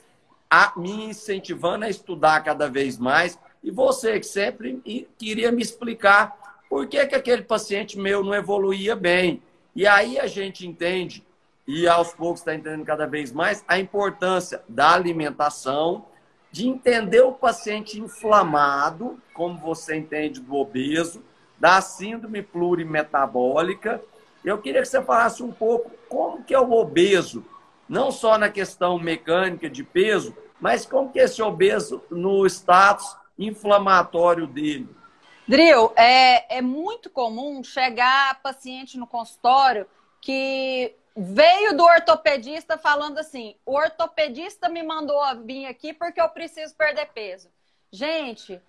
a, 0.50 0.73
me 0.76 1.07
incentivando 1.07 1.85
a 1.85 1.88
estudar 1.88 2.43
cada 2.43 2.69
vez 2.69 2.99
mais. 2.99 3.38
E 3.62 3.71
você 3.71 4.19
que 4.19 4.27
sempre 4.27 4.81
queria 5.19 5.50
me 5.50 5.62
explicar 5.62 6.37
por 6.69 6.87
que, 6.87 7.07
que 7.07 7.15
aquele 7.15 7.43
paciente 7.43 7.99
meu 7.99 8.23
não 8.23 8.35
evoluía 8.35 8.95
bem. 8.95 9.43
E 9.75 9.87
aí 9.87 10.19
a 10.19 10.27
gente 10.27 10.67
entende, 10.67 11.25
e 11.67 11.87
aos 11.87 12.12
poucos 12.12 12.41
está 12.41 12.55
entendendo 12.55 12.85
cada 12.85 13.07
vez 13.07 13.33
mais, 13.33 13.65
a 13.67 13.79
importância 13.79 14.62
da 14.69 14.93
alimentação 14.93 16.07
de 16.50 16.67
entender 16.67 17.21
o 17.21 17.33
paciente 17.33 18.00
inflamado, 18.00 19.21
como 19.35 19.59
você 19.59 19.97
entende 19.97 20.41
do 20.41 20.55
obeso, 20.55 21.23
da 21.59 21.81
síndrome 21.81 22.43
plurimetabólica. 22.43 24.00
Eu 24.45 24.59
queria 24.59 24.81
que 24.81 24.88
você 24.88 25.03
falasse 25.03 25.43
um 25.43 25.53
pouco 25.53 25.91
como 26.09 26.43
que 26.43 26.55
é 26.55 26.61
o 26.61 26.73
obeso, 26.73 27.45
não 27.88 28.11
só 28.11 28.38
na 28.38 28.49
questão 28.49 28.99
mecânica 28.99 29.69
de 29.69 29.83
peso, 29.83 30.35
mas 30.61 30.87
como 30.87 31.12
que 31.12 31.19
esse 31.19 31.43
obeso 31.43 32.03
no 32.11 32.47
status 32.47 33.17
inflamatório 33.38 34.47
dele. 34.47 34.88
Dril, 35.47 35.92
é, 35.97 36.59
é 36.59 36.61
muito 36.61 37.09
comum 37.09 37.62
chegar 37.64 38.42
paciente 38.42 38.99
no 38.99 39.07
consultório 39.07 39.87
que 40.21 40.95
veio 41.16 41.76
do 41.76 41.85
ortopedista 41.85 42.76
falando 42.76 43.18
assim: 43.18 43.57
o 43.64 43.75
ortopedista 43.75 44.68
me 44.68 44.83
mandou 44.83 45.21
vir 45.45 45.66
aqui 45.66 45.92
porque 45.92 46.21
eu 46.21 46.28
preciso 46.28 46.75
perder 46.76 47.07
peso. 47.07 47.49
Gente, 47.90 48.61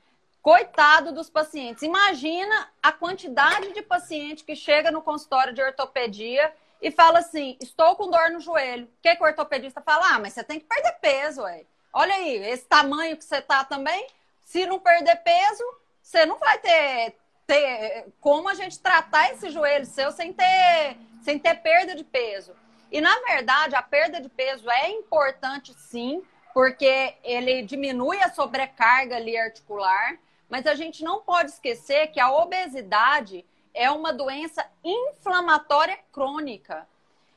coitado 0.42 1.12
dos 1.12 1.30
pacientes. 1.30 1.84
Imagina 1.84 2.70
a 2.82 2.92
quantidade 2.92 3.74
de 3.74 3.82
paciente 3.82 4.44
que 4.44 4.56
chega 4.56 4.92
no 4.92 5.02
consultório 5.02 5.54
de 5.54 5.62
ortopedia 5.62 6.54
e 6.82 6.92
fala 6.92 7.20
assim: 7.20 7.58
estou 7.62 7.96
com 7.96 8.10
dor 8.10 8.32
no 8.32 8.40
joelho. 8.40 8.86
O 8.86 9.02
que, 9.02 9.16
que 9.16 9.24
o 9.24 9.26
ortopedista 9.26 9.82
fala? 9.82 10.16
Ah, 10.16 10.20
mas 10.20 10.34
você 10.34 10.44
tem 10.44 10.60
que 10.60 10.66
perder 10.66 10.94
peso, 11.02 11.42
ué. 11.42 11.66
Olha 11.92 12.14
aí, 12.14 12.38
esse 12.38 12.66
tamanho 12.66 13.18
que 13.18 13.26
você 13.26 13.42
tá 13.42 13.64
também. 13.64 14.08
Se 14.50 14.66
não 14.66 14.80
perder 14.80 15.16
peso, 15.18 15.64
você 16.02 16.26
não 16.26 16.40
vai 16.40 16.58
ter, 16.58 17.16
ter 17.46 18.08
como 18.20 18.50
a 18.50 18.56
gente 18.56 18.80
tratar 18.80 19.32
esse 19.32 19.52
joelho 19.52 19.86
seu 19.86 20.12
sem 20.12 20.34
ter 20.34 20.98
sem 21.22 21.38
ter 21.38 21.54
perda 21.62 21.94
de 21.94 22.04
peso. 22.04 22.56
E 22.92 23.00
na 23.00 23.14
verdade, 23.20 23.76
a 23.76 23.84
perda 23.84 24.20
de 24.20 24.28
peso 24.28 24.68
é 24.68 24.90
importante 24.90 25.72
sim, 25.76 26.24
porque 26.52 27.14
ele 27.24 27.62
diminui 27.62 28.18
a 28.24 28.32
sobrecarga 28.32 29.18
ali 29.18 29.38
articular, 29.38 30.18
mas 30.50 30.66
a 30.66 30.74
gente 30.74 31.04
não 31.04 31.22
pode 31.22 31.52
esquecer 31.52 32.08
que 32.08 32.20
a 32.20 32.32
obesidade 32.32 33.46
é 33.72 33.92
uma 33.92 34.12
doença 34.12 34.66
inflamatória 34.84 36.00
crônica. 36.12 36.90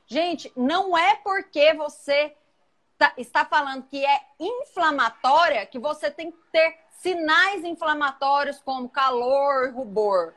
Gente, 0.07 0.51
não 0.57 0.97
é 0.97 1.17
porque 1.17 1.75
você 1.75 2.35
tá, 2.97 3.13
está 3.19 3.45
falando 3.45 3.83
que 3.83 4.03
é 4.03 4.23
inflamatória 4.41 5.67
que 5.67 5.79
você 5.79 6.11
tem 6.11 6.33
que 6.33 6.39
ter 6.51 6.82
sinais 7.03 7.65
inflamatórios 7.65 8.61
como 8.61 8.89
calor, 8.89 9.73
rubor. 9.75 10.35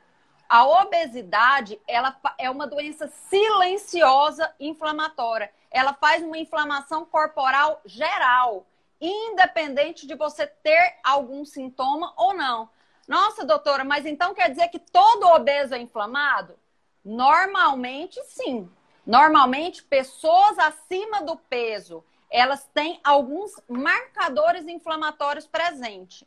A 0.49 0.65
obesidade, 0.65 1.79
ela 1.87 2.19
é 2.39 2.49
uma 2.49 2.65
doença 2.65 3.07
silenciosa 3.07 4.51
inflamatória. 4.59 5.51
Ela 5.69 5.93
faz 5.93 6.23
uma 6.23 6.39
inflamação 6.39 7.05
corporal 7.05 7.81
geral, 7.85 8.65
independente 8.99 10.07
de 10.07 10.15
você 10.15 10.47
ter 10.47 10.97
algum 11.03 11.45
sintoma 11.45 12.11
ou 12.17 12.33
não. 12.33 12.67
Nossa, 13.07 13.45
doutora, 13.45 13.83
mas 13.83 14.05
então 14.05 14.33
quer 14.33 14.49
dizer 14.49 14.69
que 14.69 14.79
todo 14.79 15.27
obeso 15.27 15.75
é 15.75 15.79
inflamado? 15.79 16.57
Normalmente, 17.03 18.19
sim. 18.23 18.67
Normalmente, 19.05 19.83
pessoas 19.83 20.57
acima 20.57 21.21
do 21.21 21.35
peso, 21.37 22.03
elas 22.27 22.67
têm 22.73 22.99
alguns 23.03 23.51
marcadores 23.67 24.67
inflamatórios 24.67 25.45
presentes 25.45 26.25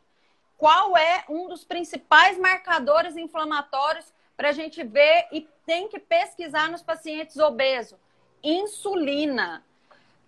qual 0.59 0.97
é 0.97 1.23
um 1.29 1.47
dos 1.47 1.63
principais 1.63 2.37
marcadores 2.37 3.15
inflamatórios 3.15 4.13
para 4.35 4.49
a 4.49 4.51
gente 4.51 4.83
ver 4.83 5.29
e 5.31 5.47
tem 5.65 5.87
que 5.87 5.97
pesquisar 5.97 6.69
nos 6.69 6.83
pacientes 6.83 7.37
obesos? 7.37 7.97
Insulina. 8.43 9.65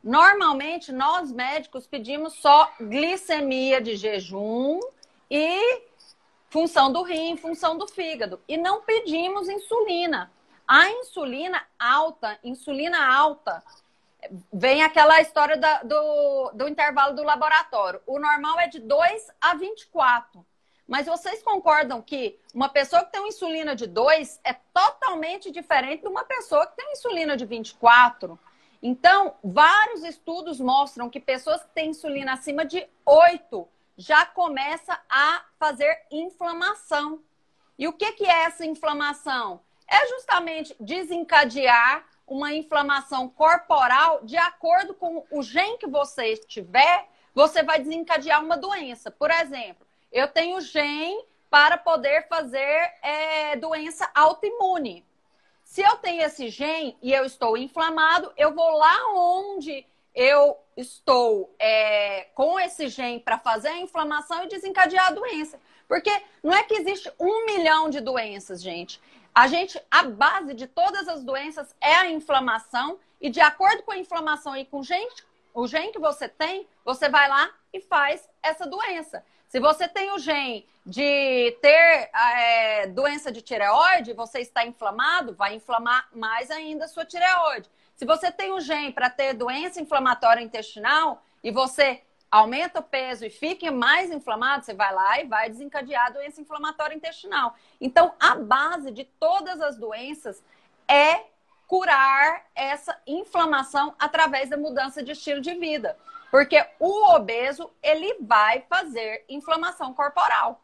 Normalmente, 0.01 0.93
nós 0.93 1.33
médicos 1.33 1.85
pedimos 1.85 2.33
só 2.35 2.71
glicemia 2.79 3.81
de 3.81 3.97
jejum 3.97 4.79
e 5.29 5.83
função 6.49 6.93
do 6.93 7.03
rim, 7.03 7.35
função 7.35 7.77
do 7.77 7.85
fígado. 7.85 8.39
E 8.47 8.55
não 8.55 8.83
pedimos 8.83 9.49
insulina. 9.49 10.31
A 10.65 10.89
insulina 10.91 11.61
alta, 11.77 12.39
insulina 12.41 13.05
alta, 13.05 13.61
vem 14.51 14.83
aquela 14.83 15.21
história 15.21 15.57
da, 15.57 15.83
do, 15.83 16.51
do 16.53 16.67
intervalo 16.67 17.15
do 17.15 17.23
laboratório. 17.23 18.01
O 18.05 18.19
normal 18.19 18.59
é 18.59 18.67
de 18.67 18.79
2 18.79 19.27
a 19.39 19.55
24. 19.55 20.45
Mas 20.87 21.05
vocês 21.05 21.41
concordam 21.41 22.01
que 22.01 22.37
uma 22.53 22.67
pessoa 22.67 23.03
que 23.03 23.11
tem 23.11 23.21
uma 23.21 23.29
insulina 23.29 23.75
de 23.75 23.87
2 23.87 24.41
é 24.43 24.53
totalmente 24.73 25.49
diferente 25.49 26.01
de 26.01 26.07
uma 26.07 26.25
pessoa 26.25 26.67
que 26.67 26.75
tem 26.75 26.85
uma 26.85 26.91
insulina 26.91 27.37
de 27.37 27.45
24? 27.45 28.37
Então, 28.83 29.35
vários 29.43 30.03
estudos 30.03 30.59
mostram 30.59 31.09
que 31.09 31.19
pessoas 31.19 31.63
que 31.63 31.69
têm 31.69 31.91
insulina 31.91 32.33
acima 32.33 32.65
de 32.65 32.85
8 33.05 33.67
já 33.95 34.25
começa 34.25 34.99
a 35.09 35.45
fazer 35.59 36.05
inflamação. 36.11 37.21
E 37.77 37.87
o 37.87 37.93
que, 37.93 38.11
que 38.13 38.25
é 38.25 38.43
essa 38.43 38.65
inflamação? 38.65 39.61
É 39.87 40.07
justamente 40.07 40.75
desencadear 40.79 42.05
uma 42.31 42.53
inflamação 42.53 43.27
corporal, 43.27 44.21
de 44.23 44.37
acordo 44.37 44.93
com 44.93 45.25
o 45.29 45.43
gene 45.43 45.77
que 45.77 45.85
você 45.85 46.37
tiver, 46.37 47.09
você 47.35 47.61
vai 47.61 47.79
desencadear 47.79 48.41
uma 48.41 48.55
doença. 48.55 49.11
Por 49.11 49.29
exemplo, 49.29 49.85
eu 50.09 50.29
tenho 50.29 50.61
gene 50.61 51.25
para 51.49 51.77
poder 51.77 52.29
fazer 52.29 52.93
é, 53.01 53.57
doença 53.57 54.09
autoimune. 54.15 55.05
Se 55.65 55.81
eu 55.81 55.97
tenho 55.97 56.21
esse 56.21 56.47
gene 56.47 56.97
e 57.01 57.11
eu 57.11 57.25
estou 57.25 57.57
inflamado, 57.57 58.31
eu 58.37 58.55
vou 58.55 58.77
lá 58.77 58.97
onde 59.13 59.85
eu 60.15 60.57
estou 60.77 61.53
é, 61.59 62.29
com 62.33 62.57
esse 62.57 62.87
gene 62.87 63.19
para 63.19 63.39
fazer 63.39 63.67
a 63.67 63.79
inflamação 63.81 64.41
e 64.45 64.47
desencadear 64.47 65.07
a 65.07 65.11
doença. 65.11 65.59
Porque 65.85 66.11
não 66.41 66.53
é 66.53 66.63
que 66.63 66.75
existe 66.75 67.11
um 67.19 67.45
milhão 67.45 67.89
de 67.89 67.99
doenças, 67.99 68.61
gente. 68.61 69.01
A 69.33 69.47
gente, 69.47 69.81
a 69.89 70.03
base 70.03 70.53
de 70.53 70.67
todas 70.67 71.07
as 71.07 71.23
doenças 71.23 71.73
é 71.79 71.95
a 71.95 72.09
inflamação, 72.09 72.99
e 73.19 73.29
de 73.29 73.39
acordo 73.39 73.83
com 73.83 73.91
a 73.91 73.97
inflamação 73.97 74.55
e 74.57 74.65
com 74.65 74.79
o 74.79 74.83
gene, 74.83 75.09
o 75.53 75.67
gene 75.67 75.91
que 75.91 75.99
você 75.99 76.27
tem, 76.27 76.67
você 76.83 77.07
vai 77.07 77.29
lá 77.29 77.49
e 77.71 77.79
faz 77.79 78.27
essa 78.41 78.65
doença. 78.65 79.23
Se 79.47 79.59
você 79.59 79.87
tem 79.87 80.11
o 80.11 80.19
gene 80.19 80.67
de 80.85 81.57
ter 81.61 82.09
é, 82.13 82.87
doença 82.87 83.31
de 83.31 83.41
tireoide, 83.41 84.13
você 84.13 84.39
está 84.39 84.65
inflamado, 84.65 85.33
vai 85.35 85.55
inflamar 85.55 86.07
mais 86.13 86.49
ainda 86.49 86.85
a 86.85 86.87
sua 86.87 87.05
tireoide. 87.05 87.69
Se 87.95 88.05
você 88.05 88.31
tem 88.31 88.51
o 88.51 88.59
gene 88.59 88.91
para 88.91 89.09
ter 89.09 89.33
doença 89.33 89.81
inflamatória 89.81 90.41
intestinal 90.41 91.23
e 91.43 91.51
você 91.51 92.01
aumenta 92.31 92.79
o 92.79 92.83
peso 92.83 93.25
e 93.25 93.29
fica 93.29 93.69
mais 93.69 94.09
inflamado, 94.09 94.63
você 94.63 94.73
vai 94.73 94.93
lá 94.93 95.19
e 95.19 95.27
vai 95.27 95.49
desencadear 95.49 96.07
a 96.07 96.11
doença 96.11 96.39
inflamatória 96.39 96.95
intestinal. 96.95 97.55
Então, 97.79 98.13
a 98.17 98.35
base 98.35 98.89
de 98.89 99.03
todas 99.03 99.59
as 99.59 99.75
doenças 99.75 100.41
é 100.87 101.25
curar 101.67 102.45
essa 102.55 102.97
inflamação 103.05 103.93
através 103.99 104.49
da 104.49 104.57
mudança 104.57 105.03
de 105.03 105.11
estilo 105.11 105.41
de 105.41 105.53
vida. 105.55 105.97
Porque 106.29 106.65
o 106.79 107.13
obeso, 107.13 107.69
ele 107.83 108.17
vai 108.21 108.65
fazer 108.69 109.25
inflamação 109.27 109.93
corporal. 109.93 110.61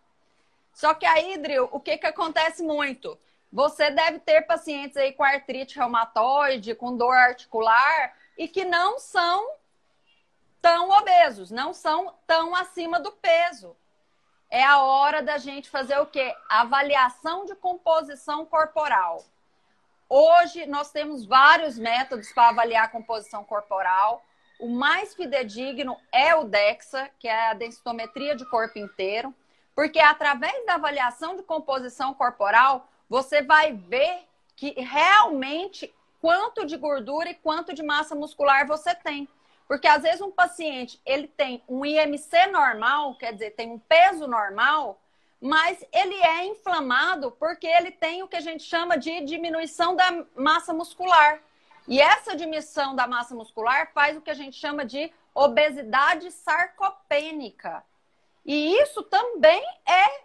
Só 0.74 0.93
que 0.93 1.05
aí, 1.05 1.38
Dril, 1.38 1.67
o 1.71 1.79
que, 1.79 1.97
que 1.97 2.07
acontece 2.07 2.63
muito? 2.63 3.17
Você 3.51 3.89
deve 3.91 4.19
ter 4.19 4.43
pacientes 4.43 4.95
aí 4.95 5.12
com 5.12 5.24
artrite 5.24 5.77
reumatoide, 5.77 6.75
com 6.75 6.95
dor 6.95 7.15
articular 7.15 8.13
e 8.38 8.47
que 8.47 8.63
não 8.63 9.00
são 9.00 9.56
tão 10.61 10.89
obesos, 10.89 11.51
não 11.51 11.73
são 11.73 12.13
tão 12.25 12.55
acima 12.55 12.99
do 12.99 13.11
peso. 13.11 13.75
É 14.49 14.63
a 14.63 14.81
hora 14.81 15.21
da 15.21 15.37
gente 15.37 15.69
fazer 15.69 15.97
o 15.99 16.05
quê? 16.05 16.33
Avaliação 16.49 17.45
de 17.45 17.55
composição 17.55 18.45
corporal. 18.45 19.25
Hoje 20.09 20.65
nós 20.65 20.89
temos 20.89 21.25
vários 21.25 21.77
métodos 21.77 22.31
para 22.31 22.49
avaliar 22.49 22.85
a 22.85 22.89
composição 22.89 23.43
corporal. 23.43 24.23
O 24.57 24.69
mais 24.69 25.13
fidedigno 25.13 25.97
é 26.11 26.33
o 26.33 26.45
DEXA, 26.45 27.09
que 27.19 27.27
é 27.27 27.49
a 27.49 27.53
densitometria 27.53 28.35
de 28.35 28.45
corpo 28.49 28.79
inteiro, 28.79 29.35
porque 29.75 29.99
através 29.99 30.65
da 30.65 30.75
avaliação 30.75 31.35
de 31.35 31.43
composição 31.43 32.13
corporal, 32.13 32.87
você 33.09 33.41
vai 33.41 33.73
ver 33.73 34.25
que 34.55 34.71
realmente 34.79 35.93
quanto 36.21 36.65
de 36.65 36.77
gordura 36.77 37.29
e 37.29 37.35
quanto 37.35 37.73
de 37.73 37.83
massa 37.83 38.15
muscular 38.15 38.65
você 38.65 38.95
tem. 38.95 39.29
Porque 39.67 39.88
às 39.88 40.03
vezes 40.03 40.21
um 40.21 40.31
paciente, 40.31 41.01
ele 41.05 41.27
tem 41.27 41.62
um 41.67 41.86
IMC 41.86 42.47
normal, 42.47 43.15
quer 43.17 43.33
dizer, 43.33 43.51
tem 43.51 43.69
um 43.71 43.79
peso 43.79 44.25
normal, 44.27 45.01
mas 45.41 45.86
ele 45.91 46.15
é 46.15 46.45
inflamado 46.45 47.31
porque 47.31 47.67
ele 47.67 47.91
tem 47.91 48.24
o 48.24 48.27
que 48.27 48.38
a 48.38 48.41
gente 48.41 48.63
chama 48.63 48.97
de 48.97 49.21
diminuição 49.21 49.95
da 49.95 50.25
massa 50.36 50.74
muscular. 50.74 51.41
E 51.88 52.01
essa 52.01 52.36
diminuição 52.36 52.95
da 52.95 53.07
massa 53.07 53.36
muscular 53.36 53.91
faz 53.93 54.17
o 54.17 54.21
que 54.21 54.31
a 54.31 54.33
gente 54.33 54.57
chama 54.57 54.86
de 54.86 55.12
obesidade 55.33 56.31
sarcopênica. 56.31 57.83
E 58.45 58.75
isso 58.81 59.03
também 59.03 59.63
é 59.86 60.21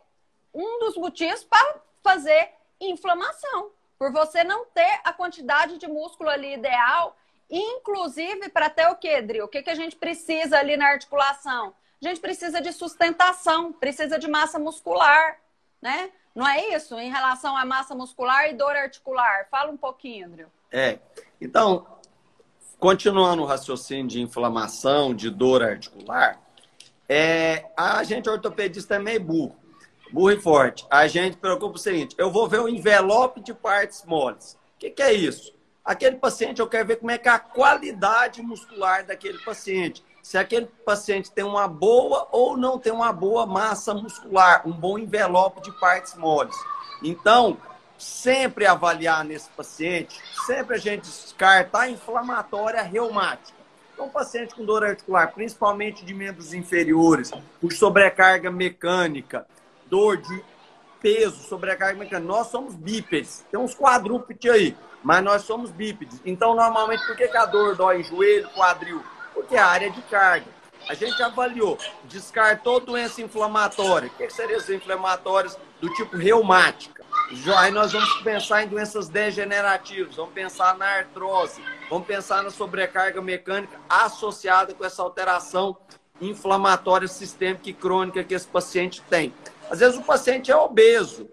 um 0.54 0.80
dos 0.80 0.96
motivos 0.96 1.44
para 1.44 1.80
fazer 2.02 2.50
inflamação, 2.80 3.70
por 3.99 4.12
você 4.12 4.42
não 4.42 4.64
ter 4.66 5.00
a 5.04 5.12
quantidade 5.12 5.78
de 5.78 5.87
músculo 5.87 6.30
ali 6.30 6.54
ideal, 6.54 7.16
inclusive 7.52 8.49
para 8.49 8.71
ter 8.71 8.87
o 8.87 8.97
que, 8.97 9.21
Dri? 9.21 9.42
O 9.42 9.49
que, 9.49 9.62
que 9.62 9.71
a 9.71 9.75
gente 9.75 9.94
precisa 9.97 10.59
ali 10.59 10.76
na 10.76 10.88
articulação? 10.88 11.75
A 12.02 12.09
gente 12.09 12.21
precisa 12.21 12.61
de 12.61 12.73
sustentação, 12.73 13.73
precisa 13.73 14.18
de 14.18 14.26
massa 14.26 14.59
muscular, 14.59 15.38
né? 15.80 16.11
Não 16.35 16.49
é 16.49 16.75
isso? 16.75 16.99
Em 16.99 17.11
relação 17.11 17.56
à 17.56 17.64
massa 17.64 17.94
muscular 17.94 18.49
e 18.49 18.54
dor 18.54 18.75
articular. 18.75 19.47
Fala 19.50 19.71
um 19.71 19.76
pouquinho, 19.76 20.26
André. 20.26 20.47
É. 20.71 20.99
Então, 21.38 21.87
continuando 22.78 23.42
o 23.42 23.44
raciocínio 23.44 24.09
de 24.09 24.21
inflamação, 24.21 25.14
de 25.14 25.28
dor 25.28 25.62
articular, 25.62 26.40
é, 27.09 27.66
a 27.76 28.02
gente 28.02 28.28
ortopedista 28.30 28.94
é 28.94 28.99
meio 28.99 29.21
burro, 29.21 29.56
burro 30.11 30.30
e 30.30 30.40
forte. 30.40 30.87
A 30.90 31.06
gente 31.06 31.37
preocupa 31.37 31.76
o 31.76 31.78
seguinte: 31.78 32.14
eu 32.16 32.30
vou 32.30 32.49
ver 32.49 32.61
o 32.61 32.68
envelope 32.68 33.40
de 33.40 33.52
partes 33.52 34.02
moles. 34.04 34.59
O 34.75 34.78
que, 34.78 34.90
que 34.90 35.02
é 35.02 35.12
isso? 35.12 35.54
Aquele 35.84 36.16
paciente, 36.16 36.60
eu 36.60 36.68
quero 36.68 36.86
ver 36.86 36.96
como 36.96 37.10
é 37.10 37.18
que 37.18 37.28
é 37.28 37.32
a 37.32 37.38
qualidade 37.38 38.40
muscular 38.42 39.04
daquele 39.04 39.38
paciente 39.38 40.04
se 40.22 40.38
aquele 40.38 40.66
paciente 40.84 41.30
tem 41.32 41.44
uma 41.44 41.66
boa 41.66 42.28
ou 42.30 42.56
não 42.56 42.78
tem 42.78 42.92
uma 42.92 43.12
boa 43.12 43.44
massa 43.44 43.92
muscular, 43.92 44.66
um 44.66 44.72
bom 44.72 44.96
envelope 44.96 45.60
de 45.60 45.72
partes 45.80 46.14
moles. 46.14 46.54
Então, 47.02 47.58
sempre 47.98 48.64
avaliar 48.64 49.24
nesse 49.24 49.50
paciente, 49.50 50.20
sempre 50.46 50.76
a 50.76 50.78
gente 50.78 51.02
descarta 51.02 51.80
a 51.80 51.90
inflamatória 51.90 52.82
reumática. 52.82 53.58
Então, 53.92 54.08
paciente 54.08 54.54
com 54.54 54.64
dor 54.64 54.84
articular, 54.84 55.32
principalmente 55.32 56.04
de 56.04 56.14
membros 56.14 56.54
inferiores, 56.54 57.32
por 57.60 57.72
sobrecarga 57.72 58.50
mecânica, 58.50 59.46
dor 59.86 60.16
de 60.16 60.44
peso, 61.02 61.42
sobrecarga 61.42 61.99
mecânica, 61.99 62.21
nós 62.21 62.47
somos 62.47 62.75
bípedes. 62.75 63.44
Tem 63.50 63.59
uns 63.59 63.75
quadrúpedes 63.75 64.50
aí, 64.50 64.76
mas 65.02 65.23
nós 65.23 65.42
somos 65.42 65.71
bípedes. 65.71 66.21
Então, 66.25 66.54
normalmente, 66.54 67.04
por 67.06 67.17
que, 67.17 67.26
que 67.28 67.36
a 67.36 67.45
dor 67.45 67.76
dói 67.76 68.00
em 68.00 68.04
joelho, 68.04 68.49
quadril? 68.50 69.02
porque 69.34 69.56
é 69.56 69.58
a 69.58 69.67
área 69.67 69.91
de 69.91 70.00
carga. 70.02 70.47
A 70.88 70.95
gente 70.95 71.23
avaliou, 71.23 71.78
descartou 72.04 72.80
doença 72.80 73.23
inflamatória. 73.23 74.08
O 74.08 74.17
que 74.17 74.30
seriam 74.30 74.58
as 74.58 74.69
inflamatórias 74.69 75.56
do 75.80 75.93
tipo 75.95 76.17
reumática? 76.17 77.04
Aí 77.56 77.71
nós 77.71 77.93
vamos 77.93 78.12
pensar 78.23 78.65
em 78.65 78.69
doenças 78.69 79.08
degenerativas, 79.08 80.17
vamos 80.17 80.34
pensar 80.34 80.76
na 80.76 80.86
artrose, 80.86 81.62
vamos 81.88 82.06
pensar 82.06 82.43
na 82.43 82.50
sobrecarga 82.50 83.23
mecânica 83.23 83.78
associada 83.88 84.75
com 84.75 84.84
essa 84.84 85.02
alteração 85.02 85.76
inflamatória 86.21 87.08
sistêmica 87.08 87.71
e 87.71 87.73
crônica 87.73 88.25
que 88.25 88.34
esse 88.34 88.47
paciente 88.47 89.00
tem. 89.08 89.32
Às 89.73 89.78
vezes 89.78 89.99
o 89.99 90.02
paciente 90.02 90.50
é 90.50 90.54
obeso, 90.54 91.30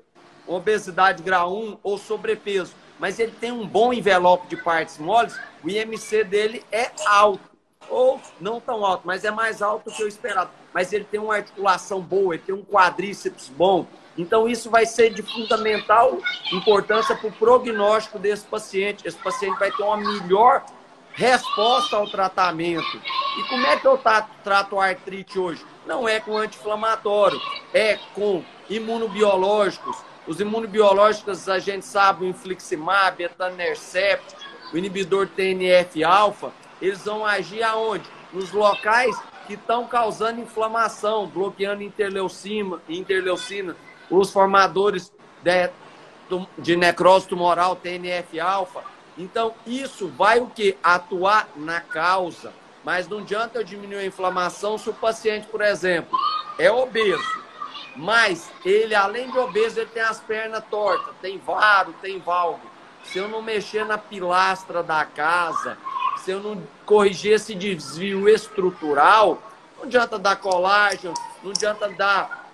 obesidade 0.47 1.21
grau 1.21 1.53
1 1.53 1.77
ou 1.83 1.97
sobrepeso, 1.97 2.73
mas 2.97 3.19
ele 3.19 3.33
tem 3.33 3.51
um 3.51 3.67
bom 3.67 3.91
envelope 3.91 4.47
de 4.47 4.55
partes 4.55 4.97
moles, 4.97 5.37
o 5.61 5.69
IMC 5.69 6.23
dele 6.23 6.63
é 6.71 6.89
alto 7.05 7.49
ou 7.89 8.17
não 8.39 8.61
tão 8.61 8.85
alto, 8.85 9.05
mas 9.05 9.25
é 9.25 9.31
mais 9.31 9.61
alto 9.61 9.89
do 9.89 9.93
que 9.93 10.01
eu 10.01 10.07
esperava. 10.07 10.51
Mas 10.73 10.93
ele 10.93 11.03
tem 11.03 11.19
uma 11.19 11.35
articulação 11.35 11.99
boa, 11.99 12.35
ele 12.35 12.43
tem 12.45 12.55
um 12.55 12.63
quadríceps 12.63 13.49
bom. 13.49 13.85
Então, 14.17 14.47
isso 14.47 14.69
vai 14.69 14.85
ser 14.85 15.13
de 15.13 15.21
fundamental 15.21 16.17
importância 16.53 17.17
para 17.17 17.27
o 17.27 17.33
prognóstico 17.33 18.17
desse 18.17 18.45
paciente. 18.45 19.05
Esse 19.05 19.17
paciente 19.17 19.59
vai 19.59 19.69
ter 19.69 19.83
uma 19.83 19.97
melhor 19.97 20.63
resposta 21.11 21.97
ao 21.97 22.09
tratamento. 22.09 23.01
E 23.37 23.49
como 23.49 23.65
é 23.65 23.75
que 23.75 23.85
eu 23.85 23.97
trato 23.97 24.79
a 24.79 24.85
artrite 24.85 25.37
hoje? 25.37 25.65
Não 25.89 26.07
é 26.07 26.19
com 26.19 26.37
anti-inflamatório, 26.37 27.41
é 27.73 27.97
com 28.13 28.43
imunobiológicos. 28.69 29.97
Os 30.27 30.39
imunobiológicos, 30.39 31.49
a 31.49 31.57
gente 31.57 31.83
sabe, 31.83 32.25
o 32.25 32.27
infliximab, 32.27 33.23
etanercept, 33.23 34.35
o 34.71 34.77
inibidor 34.77 35.27
TNF-alfa, 35.29 36.51
eles 36.79 37.03
vão 37.05 37.25
agir 37.25 37.63
aonde? 37.63 38.07
Nos 38.31 38.51
locais 38.51 39.19
que 39.47 39.55
estão 39.55 39.87
causando 39.87 40.39
inflamação, 40.39 41.25
bloqueando 41.25 41.81
interleucina, 41.81 42.79
interleucina 42.87 43.75
os 44.11 44.31
formadores 44.31 45.11
de, 45.41 45.71
de 46.59 46.77
necrose 46.77 47.27
tumoral, 47.27 47.75
TNF-alfa. 47.75 48.83
Então, 49.17 49.55
isso 49.65 50.07
vai 50.09 50.39
o 50.39 50.45
que? 50.45 50.77
Atuar 50.83 51.49
na 51.55 51.81
causa. 51.81 52.53
Mas 52.89 53.07
não 53.07 53.19
adianta 53.19 53.59
eu 53.59 53.63
diminuir 53.63 53.99
a 53.99 54.05
inflamação 54.07 54.75
se 54.75 54.89
o 54.89 54.93
paciente, 54.95 55.45
por 55.45 55.61
exemplo, 55.61 56.17
é 56.57 56.71
obeso. 56.71 57.43
Mas 57.95 58.51
ele, 58.65 58.95
além 58.95 59.29
de 59.29 59.37
obeso, 59.37 59.79
ele 59.79 59.91
tem 59.91 60.01
as 60.01 60.19
pernas 60.19 60.63
tortas, 60.71 61.13
tem 61.21 61.37
varo, 61.37 61.93
tem 62.01 62.17
valgo. 62.17 62.67
Se 63.03 63.19
eu 63.19 63.29
não 63.29 63.43
mexer 63.43 63.85
na 63.85 63.99
pilastra 63.99 64.81
da 64.81 65.05
casa, 65.05 65.77
se 66.17 66.31
eu 66.31 66.39
não 66.39 66.63
corrigir 66.83 67.33
esse 67.33 67.53
desvio 67.53 68.27
estrutural, 68.27 69.39
não 69.77 69.83
adianta 69.83 70.17
dar 70.17 70.37
colágeno, 70.37 71.13
não 71.43 71.51
adianta 71.51 71.89
dar 71.89 72.51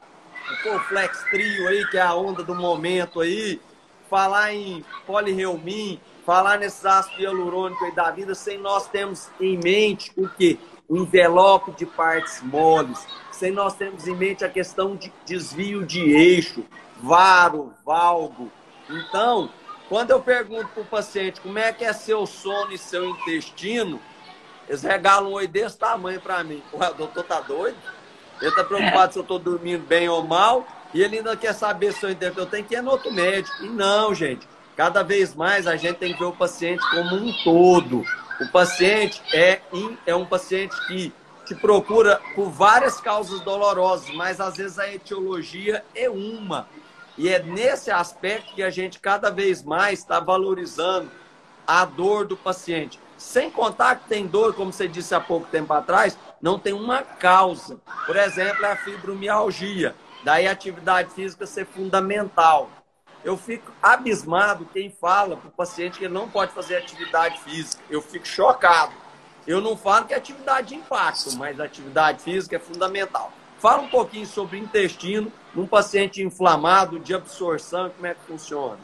o 0.65 0.79
Flex 0.79 1.23
Trio 1.29 1.69
aí, 1.69 1.87
que 1.87 1.97
é 1.97 2.01
a 2.01 2.13
onda 2.13 2.43
do 2.43 2.53
momento 2.53 3.21
aí, 3.21 3.61
falar 4.09 4.53
em 4.53 4.83
polirreumim, 5.07 5.97
falar 6.25 6.57
nesses 6.57 6.85
ácidos 6.85 7.19
hialurônicos 7.19 7.83
aí 7.83 7.91
da 7.93 8.09
vida, 8.09 8.33
sem 8.33 8.57
nós 8.57 8.87
termos 8.87 9.29
em 9.39 9.57
mente 9.57 10.11
o 10.17 10.27
quê? 10.27 10.57
O 10.89 10.97
envelope 10.97 11.71
de 11.71 11.85
partes 11.85 12.41
moles, 12.41 13.05
sem 13.31 13.51
nós 13.51 13.75
termos 13.75 14.07
em 14.07 14.15
mente 14.15 14.43
a 14.43 14.49
questão 14.49 14.95
de 14.95 15.11
desvio 15.25 15.85
de 15.85 16.01
eixo, 16.01 16.65
varo, 16.97 17.73
valgo. 17.85 18.51
Então, 18.89 19.49
quando 19.87 20.11
eu 20.11 20.19
pergunto 20.19 20.67
para 20.69 20.83
o 20.83 20.85
paciente 20.85 21.41
como 21.41 21.59
é 21.59 21.71
que 21.71 21.85
é 21.85 21.93
seu 21.93 22.25
sono 22.25 22.71
e 22.71 22.77
seu 22.77 23.09
intestino, 23.09 23.99
eles 24.67 24.81
regalam 24.81 25.31
um 25.31 25.33
oi 25.33 25.47
desse 25.47 25.77
tamanho 25.77 26.19
para 26.19 26.43
mim. 26.43 26.61
Ué, 26.73 26.89
o 26.89 26.93
doutor 26.93 27.23
tá 27.23 27.39
doido? 27.39 27.77
Ele 28.41 28.49
está 28.49 28.63
preocupado 28.63 29.13
se 29.13 29.19
eu 29.19 29.21
estou 29.21 29.39
dormindo 29.39 29.85
bem 29.85 30.09
ou 30.09 30.23
mal, 30.23 30.67
e 30.93 31.01
ele 31.01 31.17
ainda 31.17 31.37
quer 31.37 31.53
saber 31.53 31.93
se 31.93 32.03
eu 32.03 32.09
entendo. 32.09 32.39
Eu 32.39 32.45
tenho 32.45 32.65
que 32.65 32.75
ir 32.75 32.81
no 32.81 32.91
outro 32.91 33.11
médico. 33.11 33.63
E 33.63 33.69
não, 33.69 34.13
gente. 34.13 34.47
Cada 34.75 35.03
vez 35.03 35.33
mais 35.33 35.67
a 35.67 35.75
gente 35.75 35.97
tem 35.97 36.13
que 36.13 36.19
ver 36.19 36.25
o 36.25 36.33
paciente 36.33 36.83
como 36.91 37.15
um 37.15 37.33
todo. 37.43 38.03
O 38.41 38.51
paciente 38.51 39.21
é, 39.33 39.61
é 40.05 40.15
um 40.15 40.25
paciente 40.25 40.75
que 40.87 41.13
te 41.45 41.55
procura 41.55 42.19
por 42.33 42.49
várias 42.49 42.99
causas 42.99 43.39
dolorosas, 43.41 44.13
mas 44.15 44.41
às 44.41 44.57
vezes 44.57 44.77
a 44.77 44.91
etiologia 44.91 45.85
é 45.95 46.09
uma. 46.09 46.67
E 47.17 47.29
é 47.29 47.41
nesse 47.41 47.89
aspecto 47.89 48.53
que 48.53 48.63
a 48.63 48.69
gente 48.69 48.99
cada 48.99 49.29
vez 49.29 49.63
mais 49.63 49.99
está 49.99 50.19
valorizando 50.19 51.09
a 51.65 51.85
dor 51.85 52.25
do 52.25 52.35
paciente. 52.35 52.99
Sem 53.17 53.49
contar 53.49 53.95
que 53.95 54.09
tem 54.09 54.27
dor, 54.27 54.53
como 54.53 54.73
você 54.73 54.87
disse 54.87 55.15
há 55.15 55.21
pouco 55.21 55.47
tempo 55.47 55.71
atrás, 55.71 56.17
não 56.41 56.59
tem 56.59 56.73
uma 56.73 57.01
causa. 57.01 57.79
Por 58.05 58.17
exemplo, 58.17 58.65
a 58.65 58.75
fibromialgia. 58.75 59.95
Daí 60.25 60.47
a 60.47 60.51
atividade 60.51 61.13
física 61.13 61.45
ser 61.45 61.65
fundamental. 61.65 62.69
Eu 63.25 63.35
fico 63.35 63.71
abismado 63.81 64.69
quem 64.71 64.91
fala 64.91 65.35
para 65.35 65.47
o 65.47 65.51
paciente 65.51 65.97
que 65.97 66.05
ele 66.05 66.13
não 66.13 66.29
pode 66.29 66.51
fazer 66.51 66.77
atividade 66.77 67.41
física. 67.41 67.83
Eu 67.89 67.99
fico 67.99 68.27
chocado. 68.27 68.93
Eu 69.47 69.59
não 69.59 69.75
falo 69.75 70.05
que 70.05 70.13
é 70.13 70.17
atividade 70.17 70.69
de 70.69 70.75
impacto, 70.75 71.35
mas 71.35 71.59
atividade 71.59 72.21
física 72.21 72.57
é 72.57 72.59
fundamental. 72.59 73.33
Fala 73.57 73.81
um 73.81 73.89
pouquinho 73.89 74.27
sobre 74.27 74.59
intestino 74.59 75.33
num 75.55 75.65
paciente 75.65 76.21
inflamado, 76.21 76.99
de 76.99 77.15
absorção, 77.15 77.89
como 77.89 78.05
é 78.05 78.13
que 78.13 78.21
funciona. 78.21 78.77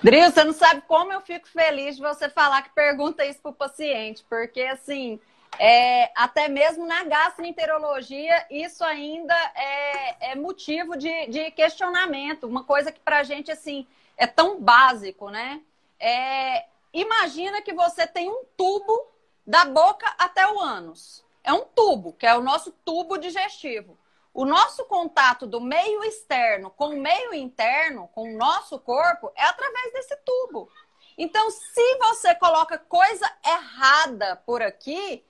Dril, 0.00 0.30
você 0.30 0.44
não 0.44 0.52
sabe 0.52 0.82
como 0.86 1.12
eu 1.12 1.20
fico 1.20 1.48
feliz 1.48 1.96
de 1.96 2.02
você 2.02 2.28
falar 2.30 2.62
que 2.62 2.70
pergunta 2.70 3.24
isso 3.24 3.40
para 3.42 3.50
o 3.50 3.54
paciente, 3.54 4.24
porque 4.30 4.62
assim, 4.62 5.18
é, 5.58 6.10
até 6.14 6.48
mesmo 6.48 6.86
na 6.86 7.04
gastroenterologia, 7.04 8.46
isso 8.50 8.84
ainda 8.84 9.34
é, 9.54 10.32
é 10.32 10.34
motivo 10.34 10.96
de, 10.96 11.26
de, 11.26 11.50
questionamento, 11.50 12.46
uma 12.46 12.64
coisa 12.64 12.90
que 12.92 13.00
para 13.00 13.18
a 13.18 13.22
gente 13.24 13.50
assim 13.50 13.86
é 14.16 14.26
tão 14.26 14.60
básico, 14.60 15.28
né? 15.30 15.60
É, 15.98 16.66
imagina 16.92 17.60
que 17.62 17.72
você 17.72 18.06
tem 18.06 18.30
um 18.30 18.44
tubo 18.56 19.06
da 19.46 19.64
boca 19.64 20.06
até 20.18 20.46
o 20.46 20.60
ânus. 20.60 21.24
É 21.42 21.52
um 21.52 21.64
tubo, 21.64 22.12
que 22.12 22.26
é 22.26 22.36
o 22.36 22.42
nosso 22.42 22.70
tubo 22.84 23.18
digestivo. 23.18 23.98
O 24.32 24.44
nosso 24.44 24.84
contato 24.84 25.46
do 25.46 25.60
meio 25.60 26.04
externo 26.04 26.70
com 26.70 26.90
o 26.90 27.00
meio 27.00 27.34
interno, 27.34 28.08
com 28.14 28.32
o 28.32 28.36
nosso 28.36 28.78
corpo, 28.78 29.32
é 29.34 29.44
através 29.44 29.92
desse 29.92 30.16
tubo. 30.18 30.70
Então, 31.18 31.50
se 31.50 31.98
você 31.98 32.34
coloca 32.36 32.78
coisa 32.78 33.30
errada 33.44 34.36
por 34.46 34.62
aqui, 34.62 35.24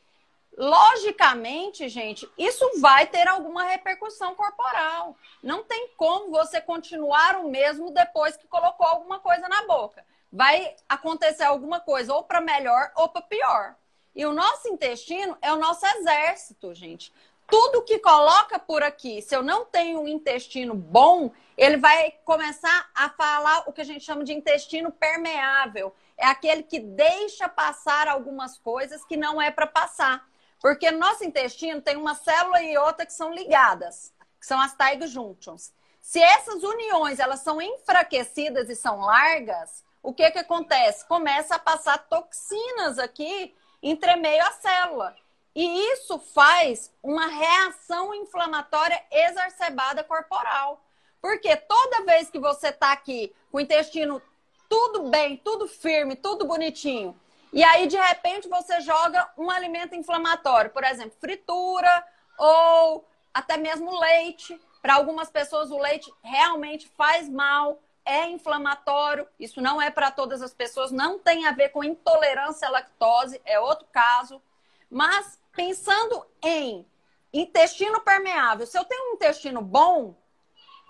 logicamente, 0.60 1.88
gente, 1.88 2.30
isso 2.36 2.70
vai 2.80 3.06
ter 3.06 3.26
alguma 3.26 3.62
repercussão 3.62 4.34
corporal. 4.34 5.16
Não 5.42 5.64
tem 5.64 5.88
como 5.96 6.30
você 6.30 6.60
continuar 6.60 7.36
o 7.36 7.48
mesmo 7.48 7.90
depois 7.90 8.36
que 8.36 8.46
colocou 8.46 8.86
alguma 8.86 9.18
coisa 9.20 9.48
na 9.48 9.66
boca. 9.66 10.04
Vai 10.30 10.76
acontecer 10.86 11.44
alguma 11.44 11.80
coisa 11.80 12.12
ou 12.12 12.22
para 12.24 12.42
melhor 12.42 12.92
ou 12.94 13.08
para 13.08 13.22
pior. 13.22 13.74
E 14.14 14.26
o 14.26 14.34
nosso 14.34 14.68
intestino 14.68 15.38
é 15.40 15.50
o 15.50 15.58
nosso 15.58 15.86
exército, 15.86 16.74
gente 16.74 17.10
tudo 17.50 17.82
que 17.82 17.98
coloca 17.98 18.60
por 18.60 18.80
aqui, 18.80 19.20
se 19.20 19.34
eu 19.34 19.42
não 19.42 19.64
tenho 19.64 20.00
um 20.00 20.06
intestino 20.06 20.72
bom, 20.72 21.32
ele 21.58 21.76
vai 21.76 22.12
começar 22.24 22.88
a 22.94 23.10
falar 23.10 23.64
o 23.66 23.72
que 23.72 23.80
a 23.80 23.84
gente 23.84 24.04
chama 24.04 24.22
de 24.22 24.32
intestino 24.32 24.92
permeável. 24.92 25.92
É 26.16 26.26
aquele 26.26 26.62
que 26.62 26.78
deixa 26.78 27.48
passar 27.48 28.06
algumas 28.06 28.56
coisas 28.56 29.04
que 29.04 29.16
não 29.16 29.42
é 29.42 29.50
para 29.50 29.66
passar. 29.66 30.29
Porque 30.60 30.90
no 30.90 30.98
nosso 30.98 31.24
intestino 31.24 31.80
tem 31.80 31.96
uma 31.96 32.14
célula 32.14 32.62
e 32.62 32.76
outra 32.76 33.06
que 33.06 33.12
são 33.12 33.32
ligadas, 33.32 34.12
que 34.38 34.46
são 34.46 34.60
as 34.60 34.74
tiger 34.74 35.08
junctions. 35.08 35.72
Se 36.02 36.20
essas 36.22 36.62
uniões 36.62 37.18
elas 37.18 37.40
são 37.40 37.60
enfraquecidas 37.60 38.68
e 38.68 38.76
são 38.76 39.00
largas, 39.00 39.84
o 40.02 40.12
que 40.12 40.30
que 40.30 40.38
acontece? 40.38 41.06
Começa 41.06 41.56
a 41.56 41.58
passar 41.58 41.98
toxinas 42.08 42.98
aqui 42.98 43.54
entre 43.82 44.16
meio 44.16 44.42
à 44.44 44.50
célula. 44.52 45.16
E 45.54 45.92
isso 45.92 46.18
faz 46.18 46.92
uma 47.02 47.26
reação 47.26 48.14
inflamatória 48.14 49.02
exacerbada 49.10 50.04
corporal. 50.04 50.82
Porque 51.20 51.54
toda 51.56 52.04
vez 52.04 52.30
que 52.30 52.38
você 52.38 52.68
está 52.68 52.92
aqui 52.92 53.34
com 53.50 53.58
o 53.58 53.60
intestino 53.60 54.22
tudo 54.68 55.10
bem, 55.10 55.36
tudo 55.36 55.66
firme, 55.66 56.14
tudo 56.14 56.46
bonitinho, 56.46 57.18
e 57.52 57.64
aí 57.64 57.86
de 57.86 57.96
repente 57.96 58.48
você 58.48 58.80
joga 58.80 59.28
um 59.36 59.50
alimento 59.50 59.94
inflamatório, 59.94 60.70
por 60.70 60.84
exemplo, 60.84 61.16
fritura 61.20 62.04
ou 62.38 63.04
até 63.34 63.56
mesmo 63.56 63.98
leite. 63.98 64.60
Para 64.80 64.94
algumas 64.94 65.30
pessoas 65.30 65.70
o 65.70 65.78
leite 65.78 66.12
realmente 66.22 66.88
faz 66.96 67.28
mal, 67.28 67.80
é 68.04 68.28
inflamatório. 68.28 69.28
Isso 69.38 69.60
não 69.60 69.80
é 69.80 69.90
para 69.90 70.10
todas 70.10 70.42
as 70.42 70.54
pessoas, 70.54 70.90
não 70.90 71.18
tem 71.18 71.46
a 71.46 71.52
ver 71.52 71.70
com 71.70 71.84
intolerância 71.84 72.68
à 72.68 72.70
lactose, 72.70 73.40
é 73.44 73.58
outro 73.58 73.86
caso. 73.92 74.40
Mas 74.88 75.38
pensando 75.52 76.26
em 76.42 76.86
intestino 77.32 78.00
permeável, 78.00 78.66
se 78.66 78.78
eu 78.78 78.84
tenho 78.84 79.10
um 79.10 79.14
intestino 79.14 79.60
bom 79.60 80.16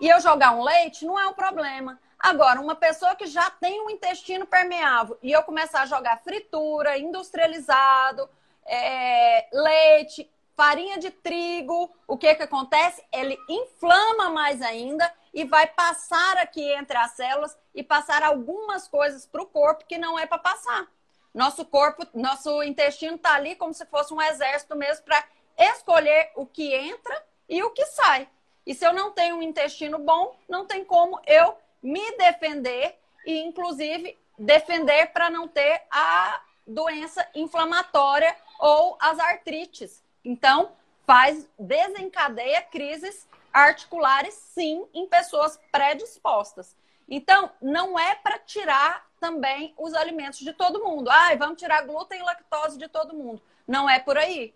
e 0.01 0.09
eu 0.09 0.19
jogar 0.19 0.53
um 0.53 0.63
leite, 0.63 1.05
não 1.05 1.17
é 1.17 1.27
um 1.27 1.33
problema. 1.33 1.99
Agora, 2.19 2.59
uma 2.59 2.75
pessoa 2.75 3.15
que 3.15 3.27
já 3.27 3.49
tem 3.51 3.81
um 3.81 3.89
intestino 3.89 4.47
permeável 4.47 5.17
e 5.21 5.31
eu 5.31 5.43
começar 5.43 5.83
a 5.83 5.85
jogar 5.85 6.21
fritura, 6.23 6.97
industrializado, 6.97 8.27
é, 8.65 9.47
leite, 9.53 10.29
farinha 10.55 10.97
de 10.97 11.11
trigo, 11.11 11.91
o 12.07 12.17
que 12.17 12.33
que 12.33 12.43
acontece? 12.43 13.03
Ele 13.13 13.37
inflama 13.47 14.31
mais 14.31 14.59
ainda 14.61 15.11
e 15.31 15.45
vai 15.45 15.67
passar 15.67 16.37
aqui 16.37 16.63
entre 16.73 16.97
as 16.97 17.11
células 17.11 17.55
e 17.73 17.83
passar 17.83 18.23
algumas 18.23 18.87
coisas 18.87 19.27
para 19.27 19.43
o 19.43 19.47
corpo 19.47 19.85
que 19.85 19.99
não 19.99 20.17
é 20.17 20.25
para 20.25 20.39
passar. 20.39 20.87
Nosso 21.31 21.63
corpo, 21.63 22.05
nosso 22.13 22.63
intestino 22.63 23.15
está 23.15 23.35
ali 23.35 23.55
como 23.55 23.73
se 23.73 23.85
fosse 23.85 24.13
um 24.13 24.21
exército 24.21 24.75
mesmo 24.75 25.05
para 25.05 25.23
escolher 25.57 26.31
o 26.35 26.45
que 26.45 26.73
entra 26.73 27.23
e 27.47 27.61
o 27.61 27.69
que 27.69 27.85
sai. 27.85 28.27
E 28.65 28.73
se 28.73 28.85
eu 28.85 28.93
não 28.93 29.11
tenho 29.11 29.37
um 29.37 29.41
intestino 29.41 29.97
bom, 29.99 30.35
não 30.47 30.65
tem 30.65 30.83
como 30.85 31.19
eu 31.25 31.57
me 31.81 32.15
defender 32.17 32.99
e, 33.25 33.39
inclusive, 33.39 34.17
defender 34.37 35.07
para 35.07 35.29
não 35.29 35.47
ter 35.47 35.83
a 35.89 36.41
doença 36.65 37.27
inflamatória 37.33 38.35
ou 38.59 38.97
as 38.99 39.19
artrites. 39.19 40.03
Então, 40.23 40.71
faz 41.05 41.49
desencadeia 41.57 42.61
crises 42.61 43.27
articulares, 43.51 44.33
sim, 44.33 44.87
em 44.93 45.07
pessoas 45.07 45.59
predispostas. 45.71 46.75
Então, 47.09 47.51
não 47.61 47.99
é 47.99 48.15
para 48.15 48.39
tirar 48.39 49.05
também 49.19 49.73
os 49.77 49.93
alimentos 49.93 50.39
de 50.39 50.53
todo 50.53 50.83
mundo. 50.83 51.09
Ah, 51.09 51.35
vamos 51.35 51.59
tirar 51.59 51.81
glúten 51.81 52.19
e 52.19 52.23
lactose 52.23 52.77
de 52.77 52.87
todo 52.87 53.13
mundo. 53.13 53.41
Não 53.67 53.89
é 53.89 53.99
por 53.99 54.17
aí. 54.17 54.55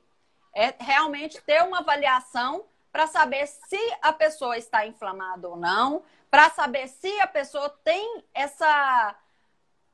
É 0.56 0.74
realmente 0.80 1.42
ter 1.42 1.62
uma 1.64 1.80
avaliação 1.80 2.64
para 2.96 3.08
saber 3.08 3.46
se 3.46 3.78
a 4.02 4.14
pessoa 4.14 4.58
está 4.58 4.88
inflamada 4.88 5.50
ou 5.50 5.58
não, 5.58 6.02
para 6.32 6.50
saber 6.50 6.88
se 6.88 7.12
a 7.20 7.28
pessoa 7.28 7.70
tem 7.84 8.24
essa 8.34 9.14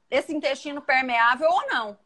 esse 0.08 0.32
intestino 0.32 0.84
permeável 0.84 1.50
ou 1.50 1.68
não. 1.68 1.98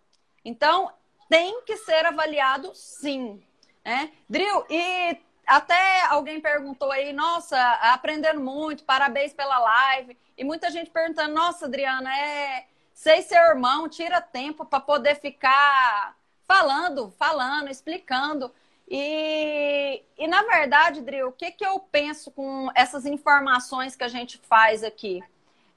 Então, 0.46 0.90
tem 1.28 1.62
que 1.64 1.76
ser 1.76 2.06
avaliado 2.06 2.74
sim. 2.74 3.44
Né? 3.84 4.14
Drill, 4.30 4.66
e 4.70 5.18
até 5.46 6.06
alguém 6.06 6.40
perguntou 6.40 6.90
aí, 6.90 7.12
nossa, 7.12 7.60
aprendendo 7.92 8.40
muito, 8.40 8.86
parabéns 8.86 9.34
pela 9.34 9.60
live. 9.60 10.18
E 10.38 10.46
muita 10.46 10.72
gente 10.72 10.92
perguntando, 10.92 11.34
nossa, 11.34 11.66
Adriana, 11.66 12.10
é 12.18 12.68
sei 12.94 13.22
seu 13.22 13.42
irmão, 13.50 13.90
tira 13.90 14.22
tempo 14.22 14.64
para 14.64 14.80
poder 14.80 15.16
ficar 15.16 16.16
falando, 16.48 17.14
falando, 17.20 17.70
explicando. 17.70 18.50
E, 18.88 20.04
e 20.18 20.28
na 20.28 20.44
verdade, 20.44 21.02
Drill, 21.02 21.30
o 21.30 21.32
que, 21.32 21.52
que 21.52 21.66
eu 21.66 21.80
penso 21.80 22.30
com 22.32 22.70
essas 22.76 23.06
informações 23.06 23.96
que 23.96 24.04
a 24.04 24.08
gente 24.08 24.38
faz 24.38 24.84
aqui? 24.84 25.24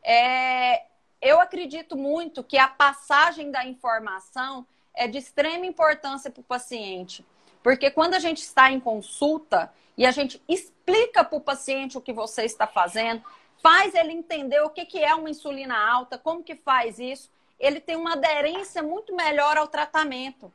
É, 0.02 0.84
eu 1.20 1.40
acredito 1.40 1.96
muito 1.96 2.44
que 2.44 2.58
a 2.58 2.68
passagem 2.68 3.50
da 3.50 3.64
informação 3.64 4.66
é 4.94 5.06
de 5.06 5.18
extrema 5.18 5.66
importância 5.66 6.30
para 6.30 6.40
o 6.40 6.44
paciente. 6.44 7.24
Porque 7.62 7.90
quando 7.90 8.14
a 8.14 8.18
gente 8.18 8.38
está 8.38 8.70
em 8.70 8.80
consulta 8.80 9.72
e 9.96 10.06
a 10.06 10.10
gente 10.10 10.42
explica 10.48 11.24
para 11.24 11.36
o 11.38 11.40
paciente 11.40 11.98
o 11.98 12.00
que 12.00 12.12
você 12.12 12.44
está 12.44 12.66
fazendo, 12.66 13.22
faz 13.62 13.94
ele 13.94 14.12
entender 14.12 14.60
o 14.60 14.70
que, 14.70 14.84
que 14.84 15.02
é 15.02 15.14
uma 15.14 15.30
insulina 15.30 15.76
alta, 15.76 16.18
como 16.18 16.42
que 16.42 16.54
faz 16.54 16.98
isso, 16.98 17.30
ele 17.58 17.80
tem 17.80 17.96
uma 17.96 18.12
aderência 18.12 18.82
muito 18.82 19.14
melhor 19.14 19.56
ao 19.56 19.66
tratamento. 19.66 20.52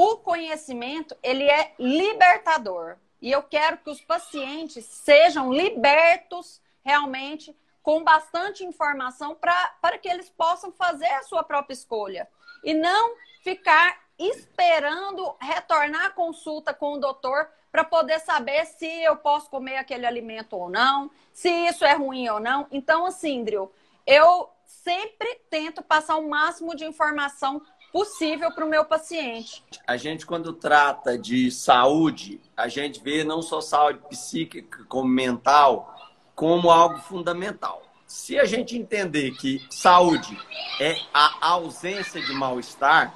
O 0.00 0.18
conhecimento, 0.18 1.16
ele 1.24 1.42
é 1.42 1.74
libertador. 1.76 2.98
E 3.20 3.32
eu 3.32 3.42
quero 3.42 3.78
que 3.78 3.90
os 3.90 4.00
pacientes 4.00 4.84
sejam 4.84 5.52
libertos 5.52 6.62
realmente 6.84 7.52
com 7.82 8.04
bastante 8.04 8.64
informação 8.64 9.34
para 9.34 9.98
que 9.98 10.08
eles 10.08 10.30
possam 10.30 10.70
fazer 10.70 11.08
a 11.08 11.24
sua 11.24 11.42
própria 11.42 11.74
escolha. 11.74 12.28
E 12.62 12.74
não 12.74 13.16
ficar 13.42 13.98
esperando 14.16 15.34
retornar 15.40 16.06
à 16.06 16.10
consulta 16.10 16.72
com 16.72 16.92
o 16.92 17.00
doutor 17.00 17.48
para 17.72 17.82
poder 17.82 18.20
saber 18.20 18.66
se 18.66 18.86
eu 19.02 19.16
posso 19.16 19.50
comer 19.50 19.78
aquele 19.78 20.06
alimento 20.06 20.54
ou 20.54 20.70
não, 20.70 21.10
se 21.32 21.50
isso 21.50 21.84
é 21.84 21.94
ruim 21.94 22.28
ou 22.28 22.38
não. 22.38 22.68
Então, 22.70 23.04
assim, 23.04 23.42
Drew, 23.42 23.72
eu 24.06 24.48
sempre 24.64 25.34
tento 25.50 25.82
passar 25.82 26.18
o 26.18 26.28
máximo 26.28 26.76
de 26.76 26.84
informação 26.84 27.60
possível 27.92 28.52
para 28.52 28.64
o 28.64 28.68
meu 28.68 28.84
paciente. 28.84 29.62
A 29.86 29.96
gente, 29.96 30.26
quando 30.26 30.52
trata 30.52 31.16
de 31.16 31.50
saúde, 31.50 32.40
a 32.56 32.68
gente 32.68 33.02
vê 33.02 33.24
não 33.24 33.42
só 33.42 33.60
saúde 33.60 34.00
psíquica 34.08 34.84
como 34.88 35.08
mental, 35.08 35.94
como 36.34 36.70
algo 36.70 36.98
fundamental. 36.98 37.82
Se 38.06 38.38
a 38.38 38.44
gente 38.44 38.76
entender 38.76 39.32
que 39.32 39.66
saúde 39.70 40.38
é 40.80 40.96
a 41.12 41.50
ausência 41.50 42.20
de 42.22 42.32
mal-estar, 42.32 43.14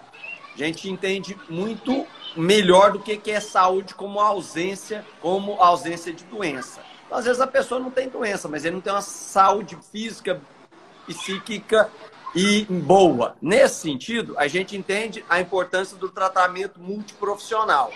a 0.54 0.58
gente 0.58 0.90
entende 0.90 1.38
muito 1.48 2.06
melhor 2.36 2.92
do 2.92 3.00
que 3.00 3.30
é 3.30 3.40
saúde 3.40 3.94
como 3.94 4.20
ausência, 4.20 5.04
como 5.20 5.52
ausência 5.54 6.12
de 6.12 6.24
doença. 6.24 6.82
Às 7.10 7.26
vezes 7.26 7.40
a 7.40 7.46
pessoa 7.46 7.80
não 7.80 7.90
tem 7.90 8.08
doença, 8.08 8.48
mas 8.48 8.64
ele 8.64 8.74
não 8.74 8.80
tem 8.80 8.92
uma 8.92 9.02
saúde 9.02 9.78
física, 9.90 10.40
psíquica 11.06 11.90
e 12.34 12.64
boa. 12.64 13.36
Nesse 13.42 13.80
sentido, 13.80 14.34
a 14.38 14.48
gente 14.48 14.76
entende 14.76 15.24
a 15.28 15.40
importância 15.40 15.96
do 15.96 16.08
tratamento 16.08 16.80
multiprofissional. 16.80 17.90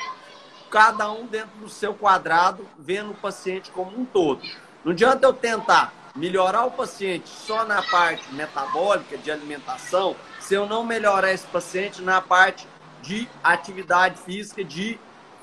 cada 0.70 1.11
um 1.11 1.27
dentro 1.27 1.57
do 1.61 1.68
seu 1.68 1.94
quadrado, 1.94 2.66
vendo 2.79 3.12
o 3.12 3.14
paciente 3.14 3.70
como 3.70 3.99
um 3.99 4.05
todo. 4.05 4.42
Não 4.85 4.92
adianta 4.92 5.27
eu 5.27 5.33
tentar 5.33 5.92
melhorar 6.14 6.64
o 6.64 6.70
paciente 6.70 7.29
só 7.29 7.64
na 7.64 7.83
parte 7.83 8.33
metabólica, 8.35 9.16
de 9.16 9.31
alimentação, 9.31 10.16
se 10.40 10.55
eu 10.55 10.66
não 10.66 10.85
melhorar 10.85 11.33
esse 11.33 11.46
paciente 11.46 12.03
na 12.03 12.20
parte 12.20 12.66
de 13.03 13.29
atividade 13.42 14.18
física, 14.20 14.64
de 14.64 14.99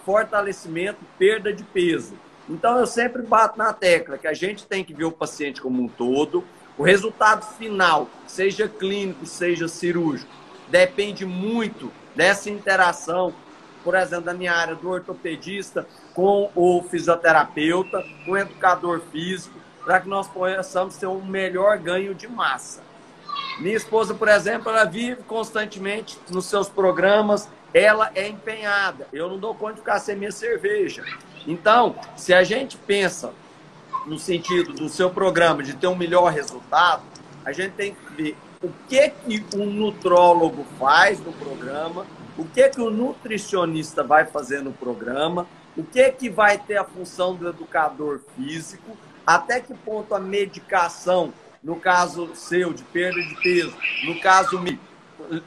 fortalecimento, 0.05 0.99
perda 1.17 1.53
de 1.53 1.63
peso. 1.63 2.13
Então 2.49 2.77
eu 2.77 2.85
sempre 2.85 3.21
bato 3.21 3.57
na 3.57 3.71
tecla 3.71 4.17
que 4.17 4.27
a 4.27 4.33
gente 4.33 4.67
tem 4.67 4.83
que 4.83 4.93
ver 4.93 5.05
o 5.05 5.11
paciente 5.11 5.61
como 5.61 5.81
um 5.81 5.87
todo. 5.87 6.43
O 6.77 6.83
resultado 6.83 7.45
final, 7.57 8.07
seja 8.25 8.67
clínico, 8.67 9.25
seja 9.25 9.67
cirúrgico, 9.67 10.31
depende 10.69 11.25
muito 11.25 11.91
dessa 12.15 12.49
interação, 12.49 13.33
por 13.83 13.95
exemplo, 13.95 14.25
da 14.25 14.33
minha 14.33 14.53
área 14.53 14.75
do 14.75 14.89
ortopedista 14.89 15.85
com 16.15 16.49
o 16.55 16.83
fisioterapeuta, 16.89 18.03
com 18.25 18.31
o 18.31 18.37
educador 18.37 19.01
físico, 19.11 19.55
para 19.83 19.99
que 19.99 20.09
nós 20.09 20.27
possamos 20.27 20.97
ter 20.97 21.05
um 21.05 21.23
melhor 21.23 21.77
ganho 21.77 22.15
de 22.15 22.27
massa. 22.27 22.81
Minha 23.59 23.75
esposa, 23.75 24.15
por 24.15 24.27
exemplo, 24.27 24.71
ela 24.71 24.85
vive 24.85 25.21
constantemente 25.23 26.17
nos 26.29 26.45
seus 26.45 26.69
programas, 26.69 27.47
ela 27.71 28.11
é 28.15 28.27
empenhada. 28.27 29.07
Eu 29.13 29.29
não 29.29 29.37
dou 29.37 29.53
conta 29.53 29.73
de 29.73 29.79
ficar 29.81 29.99
sem 29.99 30.15
minha 30.15 30.31
cerveja. 30.31 31.03
Então, 31.45 31.95
se 32.15 32.33
a 32.33 32.43
gente 32.43 32.77
pensa 32.77 33.31
no 34.05 34.19
sentido 34.19 34.73
do 34.73 34.89
seu 34.89 35.09
programa 35.09 35.63
de 35.63 35.73
ter 35.73 35.87
um 35.87 35.95
melhor 35.95 36.31
resultado, 36.31 37.03
a 37.45 37.51
gente 37.51 37.73
tem 37.73 37.95
que 37.95 38.13
ver 38.13 38.37
o 38.61 38.69
que, 38.87 39.09
que 39.09 39.45
um 39.55 39.65
nutrólogo 39.65 40.65
faz 40.79 41.19
no 41.19 41.33
programa, 41.33 42.05
o 42.37 42.45
que, 42.45 42.69
que 42.69 42.81
o 42.81 42.89
nutricionista 42.89 44.03
vai 44.03 44.25
fazer 44.25 44.61
no 44.61 44.71
programa, 44.71 45.47
o 45.75 45.83
que, 45.83 46.09
que 46.11 46.29
vai 46.29 46.57
ter 46.57 46.77
a 46.77 46.83
função 46.83 47.35
do 47.35 47.47
educador 47.47 48.21
físico, 48.35 48.97
até 49.25 49.59
que 49.59 49.73
ponto 49.73 50.13
a 50.15 50.19
medicação, 50.19 51.33
no 51.61 51.75
caso 51.75 52.33
seu, 52.35 52.73
de 52.73 52.83
perda 52.83 53.21
de 53.21 53.35
peso, 53.41 53.75
no 54.05 54.19
caso 54.19 54.59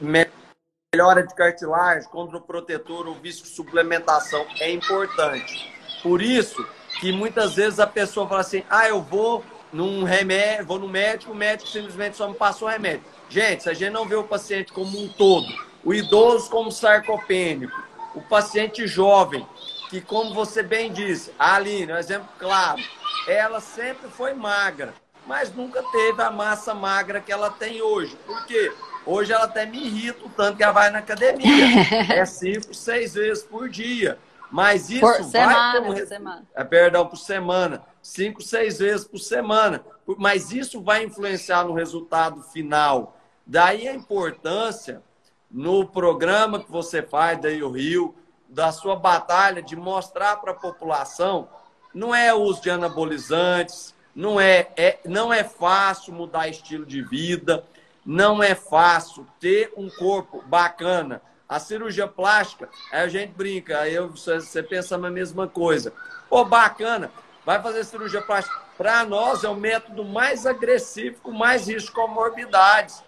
melhora 0.01 1.25
de 1.25 1.33
cartilagem, 1.35 2.09
contra 2.09 2.37
o 2.37 2.41
protetor 2.41 3.07
ou 3.07 3.15
vício 3.15 3.45
suplementação 3.45 4.45
é 4.59 4.71
importante. 4.71 5.71
Por 6.01 6.21
isso 6.21 6.65
que 6.99 7.11
muitas 7.11 7.55
vezes 7.55 7.79
a 7.79 7.87
pessoa 7.87 8.27
fala 8.27 8.41
assim: 8.41 8.63
ah, 8.69 8.87
eu 8.87 9.01
vou 9.01 9.43
num 9.71 10.03
remédio, 10.03 10.65
vou 10.65 10.79
no 10.79 10.87
médico, 10.87 11.31
o 11.31 11.35
médico 11.35 11.69
simplesmente 11.69 12.17
só 12.17 12.27
me 12.27 12.35
passou 12.35 12.67
o 12.67 12.71
remédio. 12.71 13.03
Gente, 13.29 13.63
se 13.63 13.69
a 13.69 13.73
gente 13.73 13.91
não 13.91 14.05
vê 14.05 14.15
o 14.15 14.23
paciente 14.23 14.71
como 14.71 14.97
um 14.99 15.07
todo, 15.07 15.47
o 15.83 15.93
idoso 15.93 16.49
como 16.49 16.71
sarcopênico, 16.71 17.77
o 18.15 18.21
paciente 18.21 18.87
jovem, 18.87 19.45
que 19.89 20.01
como 20.01 20.33
você 20.33 20.63
bem 20.63 20.91
disse, 20.91 21.31
a 21.37 21.55
Aline, 21.55 21.91
um 21.91 21.97
exemplo 21.97 22.27
claro, 22.39 22.81
ela 23.27 23.59
sempre 23.59 24.09
foi 24.09 24.33
magra, 24.33 24.93
mas 25.25 25.53
nunca 25.53 25.83
teve 25.91 26.21
a 26.21 26.31
massa 26.31 26.73
magra 26.73 27.19
que 27.19 27.31
ela 27.31 27.49
tem 27.49 27.81
hoje. 27.81 28.17
Por 28.25 28.45
quê? 28.45 28.71
Hoje 29.05 29.31
ela 29.31 29.45
até 29.45 29.65
me 29.65 29.77
irrita 29.77 30.25
o 30.25 30.29
tanto 30.29 30.57
que 30.57 30.63
ela 30.63 30.73
vai 30.73 30.89
na 30.89 30.99
academia. 30.99 31.67
É 32.13 32.25
cinco, 32.25 32.73
seis 32.73 33.13
vezes 33.13 33.43
por 33.43 33.69
dia. 33.69 34.17
Mas 34.49 34.89
isso 34.89 35.01
por 35.01 35.13
vai 35.13 35.23
semana, 35.23 35.81
um... 35.81 35.93
por 35.93 36.07
semana. 36.07 36.47
É, 36.55 36.63
perdão, 36.63 37.07
por 37.07 37.17
semana. 37.17 37.83
Cinco, 38.01 38.41
seis 38.41 38.79
vezes 38.79 39.05
por 39.05 39.19
semana. 39.19 39.83
Mas 40.17 40.51
isso 40.51 40.81
vai 40.81 41.03
influenciar 41.03 41.65
no 41.65 41.73
resultado 41.73 42.41
final. 42.41 43.17
Daí 43.45 43.87
a 43.87 43.93
importância 43.93 45.01
no 45.49 45.85
programa 45.85 46.63
que 46.63 46.71
você 46.71 47.01
faz 47.01 47.39
daí 47.41 47.63
o 47.63 47.71
Rio, 47.71 48.15
da 48.49 48.71
sua 48.71 48.95
batalha 48.95 49.61
de 49.61 49.75
mostrar 49.75 50.37
para 50.37 50.51
a 50.51 50.55
população 50.55 51.49
não 51.93 52.13
é 52.13 52.33
uso 52.33 52.61
de 52.61 52.69
anabolizantes, 52.69 53.93
não 54.15 54.39
é, 54.39 54.67
é, 54.77 54.99
não 55.05 55.33
é 55.33 55.43
fácil 55.43 56.13
mudar 56.13 56.47
estilo 56.47 56.85
de 56.85 57.01
vida, 57.01 57.63
não 58.05 58.41
é 58.41 58.55
fácil 58.55 59.25
ter 59.39 59.73
um 59.75 59.89
corpo 59.89 60.43
bacana. 60.45 61.21
A 61.47 61.59
cirurgia 61.59 62.07
plástica, 62.07 62.69
aí 62.91 63.01
a 63.01 63.07
gente 63.07 63.31
brinca, 63.31 63.79
aí 63.79 63.93
eu, 63.93 64.09
você 64.09 64.61
pensa 64.61 64.97
na 64.97 65.09
mesma 65.09 65.47
coisa. 65.47 65.93
Pô, 66.29 66.43
bacana, 66.43 67.09
vai 67.45 67.61
fazer 67.61 67.85
cirurgia 67.85 68.21
plástica. 68.21 68.59
Para 68.77 69.05
nós 69.05 69.43
é 69.43 69.49
o 69.49 69.55
método 69.55 70.03
mais 70.03 70.45
agressivo, 70.45 71.21
com 71.21 71.31
mais 71.31 71.67
risco 71.67 71.87
de 71.87 71.95
comorbidades. 71.95 73.01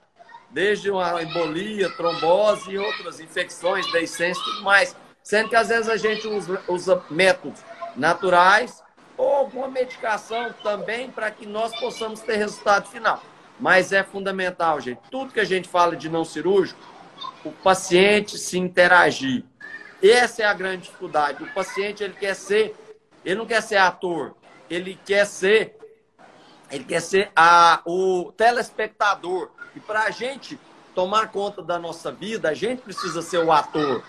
Desde 0.50 0.90
uma 0.90 1.22
embolia, 1.22 1.90
trombose 1.92 2.72
e 2.72 2.78
outras 2.78 3.20
infecções, 3.20 3.92
deiscência 3.92 4.42
e 4.42 4.46
tudo 4.46 4.64
mais. 4.64 4.96
Sendo 5.22 5.50
que 5.50 5.56
às 5.56 5.68
vezes 5.68 5.90
a 5.90 5.98
gente 5.98 6.28
usa, 6.28 6.62
usa 6.68 7.04
métodos 7.10 7.60
naturais 7.96 8.82
ou 9.18 9.36
alguma 9.36 9.68
medicação 9.68 10.54
também 10.64 11.12
para 11.12 11.30
que 11.30 11.46
nós 11.46 11.78
possamos 11.78 12.22
ter 12.22 12.38
resultado 12.38 12.88
final. 12.88 13.22
Mas 13.60 13.92
é 13.92 14.02
fundamental, 14.02 14.80
gente. 14.80 15.02
Tudo 15.12 15.34
que 15.34 15.40
a 15.40 15.46
gente 15.46 15.68
fala 15.68 15.96
de 15.96 16.08
não 16.08 16.24
cirúrgico, 16.24 16.80
o 17.44 17.52
paciente 17.52 18.38
se 18.38 18.58
interagir. 18.58 19.44
Essa 20.02 20.44
é 20.44 20.46
a 20.46 20.54
grande 20.54 20.84
dificuldade. 20.84 21.44
O 21.44 21.54
paciente 21.54 22.04
ele 22.04 22.14
quer 22.14 22.36
ser, 22.36 22.76
ele 23.24 23.36
não 23.36 23.46
quer 23.46 23.62
ser 23.62 23.78
ator, 23.78 24.36
ele 24.70 24.98
quer 25.06 25.26
ser, 25.26 25.78
ele 26.72 26.84
quer 26.84 27.02
ser 27.02 27.32
a, 27.36 27.82
o 27.86 28.32
telespectador. 28.36 29.50
E 29.76 29.80
para 29.80 30.04
a 30.04 30.12
gente 30.12 30.60
tomar 30.96 31.32
conta 31.32 31.62
da 31.62 31.78
nossa 31.78 32.12
vida, 32.12 32.50
a 32.50 32.54
gente 32.54 32.82
precisa 32.82 33.22
ser 33.22 33.40
o 33.40 33.52
ator. 33.52 34.04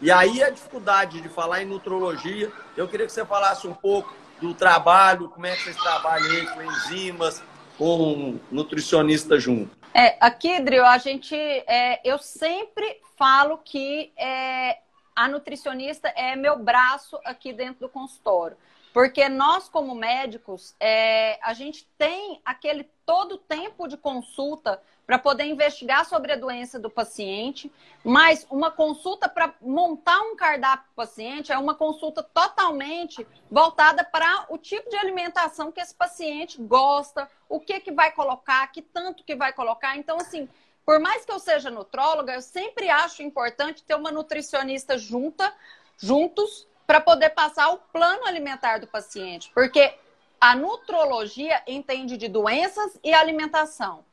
E 0.00 0.10
aí 0.10 0.42
a 0.42 0.50
dificuldade 0.50 1.20
de 1.20 1.28
falar 1.28 1.62
em 1.62 1.66
nutrologia, 1.66 2.52
eu 2.76 2.86
queria 2.86 3.06
que 3.06 3.12
você 3.12 3.24
falasse 3.24 3.66
um 3.66 3.74
pouco 3.74 4.14
do 4.40 4.52
trabalho, 4.52 5.28
como 5.28 5.46
é 5.46 5.56
que 5.56 5.64
vocês 5.64 5.76
trabalham 5.76 6.30
aí 6.30 6.46
com 6.46 6.62
enzimas, 6.62 7.42
com 7.78 8.38
nutricionista 8.50 9.38
junto. 9.38 9.75
É, 9.98 10.18
aqui, 10.20 10.60
Drio, 10.60 10.84
a 10.84 10.98
gente, 10.98 11.34
é, 11.34 12.02
eu 12.04 12.18
sempre 12.18 13.00
falo 13.16 13.56
que 13.56 14.12
é, 14.14 14.80
a 15.16 15.26
nutricionista 15.26 16.08
é 16.08 16.36
meu 16.36 16.58
braço 16.58 17.18
aqui 17.24 17.50
dentro 17.50 17.86
do 17.86 17.88
consultório. 17.88 18.58
Porque 18.92 19.26
nós, 19.26 19.70
como 19.70 19.94
médicos, 19.94 20.76
é, 20.78 21.38
a 21.42 21.54
gente 21.54 21.88
tem 21.96 22.42
aquele 22.44 22.84
todo 23.06 23.38
tempo 23.38 23.88
de 23.88 23.96
consulta 23.96 24.82
para 25.06 25.18
poder 25.18 25.44
investigar 25.44 26.04
sobre 26.04 26.32
a 26.32 26.36
doença 26.36 26.80
do 26.80 26.90
paciente, 26.90 27.72
mas 28.04 28.44
uma 28.50 28.72
consulta 28.72 29.28
para 29.28 29.54
montar 29.60 30.20
um 30.22 30.34
cardápio 30.34 30.86
para 30.86 31.04
o 31.04 31.06
paciente 31.06 31.52
é 31.52 31.58
uma 31.58 31.76
consulta 31.76 32.24
totalmente 32.24 33.24
voltada 33.48 34.02
para 34.02 34.46
o 34.48 34.58
tipo 34.58 34.90
de 34.90 34.96
alimentação 34.96 35.70
que 35.70 35.80
esse 35.80 35.94
paciente 35.94 36.60
gosta, 36.60 37.30
o 37.48 37.60
que 37.60 37.78
que 37.78 37.92
vai 37.92 38.10
colocar, 38.10 38.66
que 38.72 38.82
tanto 38.82 39.22
que 39.22 39.36
vai 39.36 39.52
colocar. 39.52 39.96
Então, 39.96 40.16
assim, 40.16 40.48
por 40.84 40.98
mais 40.98 41.24
que 41.24 41.30
eu 41.30 41.38
seja 41.38 41.70
nutróloga, 41.70 42.34
eu 42.34 42.42
sempre 42.42 42.90
acho 42.90 43.22
importante 43.22 43.84
ter 43.84 43.94
uma 43.94 44.10
nutricionista 44.10 44.98
junta, 44.98 45.54
juntos, 45.96 46.66
para 46.84 47.00
poder 47.00 47.30
passar 47.30 47.70
o 47.70 47.78
plano 47.78 48.24
alimentar 48.24 48.78
do 48.78 48.86
paciente, 48.86 49.50
porque 49.52 49.94
a 50.40 50.54
nutrologia 50.54 51.62
entende 51.66 52.16
de 52.16 52.28
doenças 52.28 52.98
e 53.02 53.12
alimentação. 53.12 54.04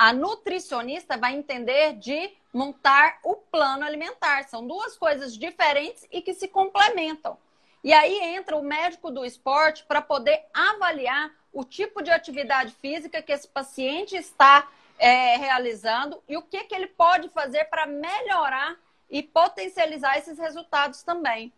A 0.00 0.14
nutricionista 0.14 1.18
vai 1.18 1.34
entender 1.34 1.92
de 1.92 2.32
montar 2.54 3.18
o 3.22 3.36
plano 3.36 3.84
alimentar. 3.84 4.44
São 4.44 4.66
duas 4.66 4.96
coisas 4.96 5.36
diferentes 5.36 6.08
e 6.10 6.22
que 6.22 6.32
se 6.32 6.48
complementam. 6.48 7.36
E 7.84 7.92
aí 7.92 8.18
entra 8.34 8.56
o 8.56 8.62
médico 8.62 9.10
do 9.10 9.26
esporte 9.26 9.84
para 9.84 10.00
poder 10.00 10.42
avaliar 10.54 11.30
o 11.52 11.64
tipo 11.64 12.00
de 12.00 12.10
atividade 12.10 12.72
física 12.80 13.20
que 13.20 13.30
esse 13.30 13.46
paciente 13.46 14.16
está 14.16 14.66
é, 14.98 15.36
realizando 15.36 16.22
e 16.26 16.34
o 16.34 16.42
que, 16.42 16.64
que 16.64 16.74
ele 16.74 16.86
pode 16.86 17.28
fazer 17.28 17.66
para 17.66 17.84
melhorar 17.84 18.78
e 19.10 19.22
potencializar 19.22 20.16
esses 20.16 20.38
resultados 20.38 21.02
também. 21.02 21.52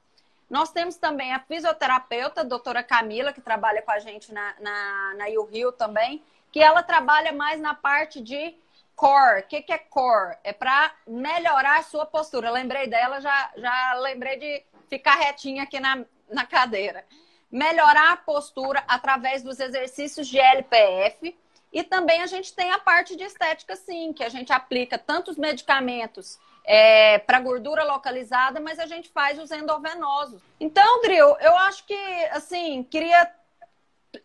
Nós 0.51 0.73
temos 0.73 0.97
também 0.97 1.33
a 1.33 1.39
fisioterapeuta, 1.39 2.41
a 2.41 2.45
doutora 2.45 2.83
Camila, 2.83 3.33
que 3.33 3.41
trabalha 3.41 3.83
com 3.83 3.93
a 3.93 4.01
gente 4.01 4.33
na, 4.33 4.53
na, 4.59 5.15
na 5.15 5.73
também, 5.79 6.21
que 6.53 6.61
ela 6.61 6.83
trabalha 6.83 7.33
mais 7.33 7.59
na 7.59 7.75
parte 7.75 8.21
de 8.21 8.55
core. 8.95 9.41
O 9.41 9.47
que, 9.49 9.63
que 9.63 9.73
é 9.73 9.79
core? 9.79 10.37
É 10.45 10.53
para 10.53 10.93
melhorar 11.07 11.79
a 11.79 11.83
sua 11.83 12.05
postura. 12.05 12.49
Eu 12.49 12.53
lembrei 12.53 12.87
dela, 12.87 13.21
já, 13.21 13.53
já 13.57 13.95
lembrei 13.95 14.39
de 14.39 14.63
ficar 14.89 15.17
retinha 15.17 15.63
aqui 15.63 15.81
na, 15.81 16.05
na 16.31 16.47
cadeira. 16.47 17.05
Melhorar 17.51 18.13
a 18.13 18.17
postura 18.17 18.85
através 18.87 19.43
dos 19.43 19.59
exercícios 19.59 20.29
de 20.29 20.39
LPF. 20.39 21.37
E 21.73 21.83
também 21.83 22.21
a 22.21 22.27
gente 22.27 22.55
tem 22.55 22.71
a 22.71 22.79
parte 22.79 23.17
de 23.17 23.25
estética, 23.25 23.75
sim, 23.75 24.13
que 24.13 24.23
a 24.23 24.29
gente 24.29 24.53
aplica 24.53 24.99
tantos 24.99 25.39
medicamentos 25.39 26.39
é, 26.65 27.19
para 27.19 27.41
gordura 27.41 27.83
localizada, 27.83 28.61
mas 28.61 28.79
a 28.79 28.87
gente 28.87 29.09
faz 29.09 29.39
os 29.39 29.51
endovenosos. 29.51 30.43
Então, 30.61 31.01
Dril, 31.01 31.35
eu 31.41 31.57
acho 31.57 31.87
que, 31.87 32.25
assim, 32.31 32.83
queria 32.85 33.25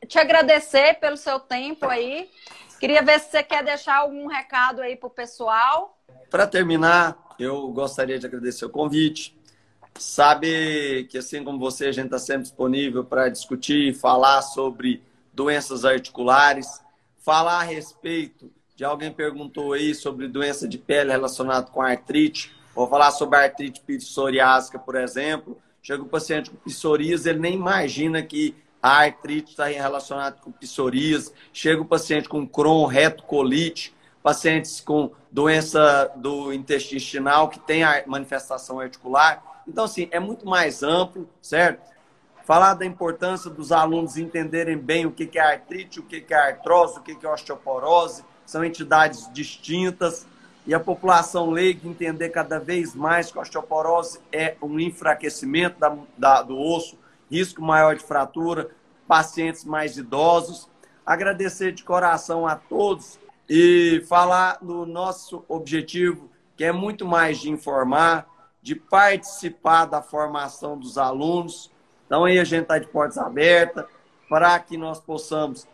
te 0.07 0.19
agradecer 0.19 0.99
pelo 0.99 1.17
seu 1.17 1.39
tempo 1.39 1.85
aí. 1.85 2.29
Queria 2.79 3.01
ver 3.01 3.19
se 3.19 3.31
você 3.31 3.43
quer 3.43 3.63
deixar 3.63 3.97
algum 3.97 4.27
recado 4.27 4.81
aí 4.81 4.95
para 4.95 5.07
o 5.07 5.09
pessoal. 5.09 5.97
Para 6.29 6.45
terminar, 6.45 7.17
eu 7.39 7.67
gostaria 7.69 8.19
de 8.19 8.25
agradecer 8.25 8.65
o 8.65 8.69
convite, 8.69 9.37
Sabe 9.99 11.07
que, 11.09 11.17
assim 11.17 11.43
como 11.43 11.57
você, 11.57 11.87
a 11.87 11.91
gente 11.91 12.05
está 12.05 12.19
sempre 12.19 12.43
disponível 12.43 13.03
para 13.03 13.29
discutir, 13.29 13.95
falar 13.95 14.41
sobre 14.41 15.01
doenças 15.33 15.85
articulares, 15.85 16.81
falar 17.17 17.59
a 17.59 17.63
respeito 17.63 18.51
de 18.75 18.85
alguém 18.85 19.11
perguntou 19.11 19.73
aí 19.73 19.95
sobre 19.95 20.27
doença 20.27 20.67
de 20.67 20.77
pele 20.77 21.11
relacionada 21.11 21.65
com 21.71 21.81
artrite. 21.81 22.55
Vou 22.75 22.87
falar 22.87 23.09
sobre 23.09 23.39
artrite 23.39 23.81
psoriásica, 23.81 24.77
por 24.77 24.95
exemplo. 24.95 25.57
Chega 25.81 26.03
o 26.03 26.07
paciente 26.07 26.51
com 26.51 26.57
psoríase, 26.57 27.27
ele 27.27 27.39
nem 27.39 27.55
imagina 27.55 28.21
que 28.21 28.53
a 28.87 29.05
artrite 29.05 29.51
está 29.51 29.65
relacionada 29.65 30.37
com 30.41 30.51
psoríase. 30.51 31.31
Chega 31.51 31.81
o 31.81 31.85
paciente 31.85 32.29
com 32.29 32.47
Crohn, 32.47 32.85
retocolite, 32.85 33.93
pacientes 34.23 34.79
com 34.79 35.11
doença 35.31 36.11
do 36.15 36.53
intestinal 36.53 37.49
que 37.49 37.59
tem 37.59 37.83
a 37.83 38.03
manifestação 38.07 38.79
articular. 38.79 39.43
Então, 39.67 39.83
assim, 39.83 40.07
é 40.11 40.19
muito 40.19 40.47
mais 40.47 40.83
amplo, 40.83 41.29
certo? 41.41 41.85
Falar 42.45 42.75
da 42.75 42.85
importância 42.85 43.49
dos 43.49 43.73
alunos 43.73 44.15
entenderem 44.15 44.77
bem 44.77 45.05
o 45.05 45.11
que 45.11 45.37
é 45.37 45.41
artrite, 45.41 45.99
o 45.99 46.03
que 46.03 46.25
é 46.29 46.35
artrose, 46.35 46.99
o 46.99 47.01
que 47.01 47.25
é 47.25 47.29
osteoporose, 47.29 48.23
são 48.45 48.63
entidades 48.63 49.29
distintas 49.33 50.25
e 50.65 50.73
a 50.73 50.79
população 50.79 51.49
leiga 51.49 51.87
entender 51.87 52.29
cada 52.29 52.57
vez 52.57 52.95
mais 52.95 53.29
que 53.29 53.37
a 53.37 53.41
osteoporose 53.41 54.19
é 54.31 54.55
um 54.61 54.79
enfraquecimento 54.79 55.77
da, 55.77 55.97
da, 56.17 56.41
do 56.41 56.57
osso, 56.57 56.97
risco 57.29 57.61
maior 57.61 57.95
de 57.95 58.03
fratura, 58.03 58.69
pacientes 59.07 59.63
mais 59.63 59.97
idosos. 59.97 60.69
Agradecer 61.05 61.71
de 61.71 61.83
coração 61.83 62.45
a 62.45 62.55
todos 62.55 63.19
e 63.49 64.03
falar 64.07 64.57
no 64.61 64.85
nosso 64.85 65.43
objetivo, 65.47 66.29
que 66.55 66.63
é 66.63 66.71
muito 66.71 67.05
mais 67.05 67.39
de 67.39 67.49
informar, 67.49 68.27
de 68.61 68.75
participar 68.75 69.85
da 69.85 70.01
formação 70.01 70.77
dos 70.77 70.97
alunos. 70.97 71.71
Então, 72.05 72.25
aí 72.25 72.37
a 72.39 72.43
gente 72.43 72.63
está 72.63 72.77
de 72.77 72.87
portas 72.87 73.17
abertas 73.17 73.85
para 74.29 74.59
que 74.59 74.77
nós 74.77 74.99
possamos 74.99 75.65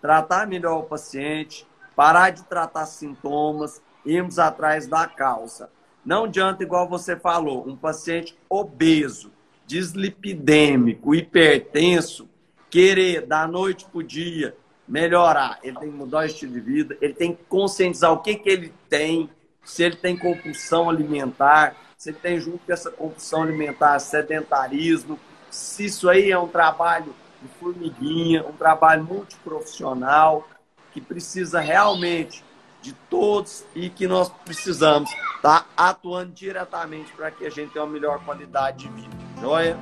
tratar 0.00 0.46
melhor 0.46 0.80
o 0.80 0.82
paciente, 0.82 1.66
parar 1.96 2.30
de 2.30 2.44
tratar 2.44 2.84
sintomas, 2.86 3.80
irmos 4.04 4.38
atrás 4.38 4.86
da 4.86 5.06
causa. 5.06 5.70
Não 6.04 6.24
adianta, 6.24 6.62
igual 6.62 6.88
você 6.88 7.16
falou, 7.16 7.66
um 7.66 7.76
paciente 7.76 8.36
obeso, 8.50 9.32
dislipidêmico, 9.66 11.14
hipertenso, 11.14 12.28
querer 12.72 13.26
da 13.26 13.46
noite 13.46 13.84
para 13.84 13.98
o 13.98 14.02
dia 14.02 14.56
melhorar. 14.88 15.58
Ele 15.62 15.78
tem 15.78 15.90
que 15.90 15.96
mudar 15.96 16.20
o 16.20 16.24
estilo 16.24 16.52
de 16.54 16.60
vida, 16.60 16.96
ele 17.02 17.12
tem 17.12 17.34
que 17.34 17.44
conscientizar 17.44 18.10
o 18.10 18.18
que, 18.18 18.34
que 18.34 18.48
ele 18.48 18.72
tem, 18.88 19.28
se 19.62 19.82
ele 19.82 19.94
tem 19.94 20.16
compulsão 20.16 20.88
alimentar, 20.88 21.76
se 21.98 22.08
ele 22.08 22.18
tem 22.20 22.40
junto 22.40 22.60
com 22.60 22.72
essa 22.72 22.90
compulsão 22.90 23.42
alimentar 23.42 23.98
sedentarismo, 23.98 25.20
se 25.50 25.84
isso 25.84 26.08
aí 26.08 26.30
é 26.32 26.38
um 26.38 26.48
trabalho 26.48 27.14
de 27.42 27.48
formiguinha, 27.60 28.42
um 28.42 28.52
trabalho 28.52 29.04
multiprofissional, 29.04 30.48
que 30.94 31.00
precisa 31.00 31.60
realmente 31.60 32.42
de 32.80 32.94
todos 33.10 33.64
e 33.74 33.90
que 33.90 34.06
nós 34.06 34.30
precisamos 34.44 35.10
estar 35.36 35.60
tá 35.60 35.66
atuando 35.76 36.32
diretamente 36.32 37.12
para 37.12 37.30
que 37.30 37.44
a 37.44 37.50
gente 37.50 37.72
tenha 37.72 37.84
uma 37.84 37.92
melhor 37.92 38.24
qualidade 38.24 38.78
de 38.78 38.88
vida. 38.88 39.16
Joia? 39.40 39.76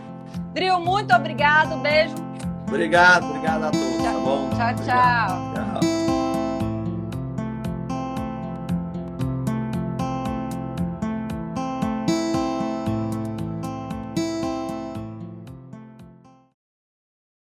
Dril, 0.53 0.81
muito 0.81 1.15
obrigado. 1.15 1.77
Beijo. 1.79 2.15
Obrigado, 2.71 3.27
obrigado 3.27 3.65
a 3.65 3.71
todos, 3.73 4.03
tá 4.03 4.13
bom? 4.13 4.49
Tchau, 4.51 4.75
tchau. 4.77 5.81
Tchau. 5.83 6.00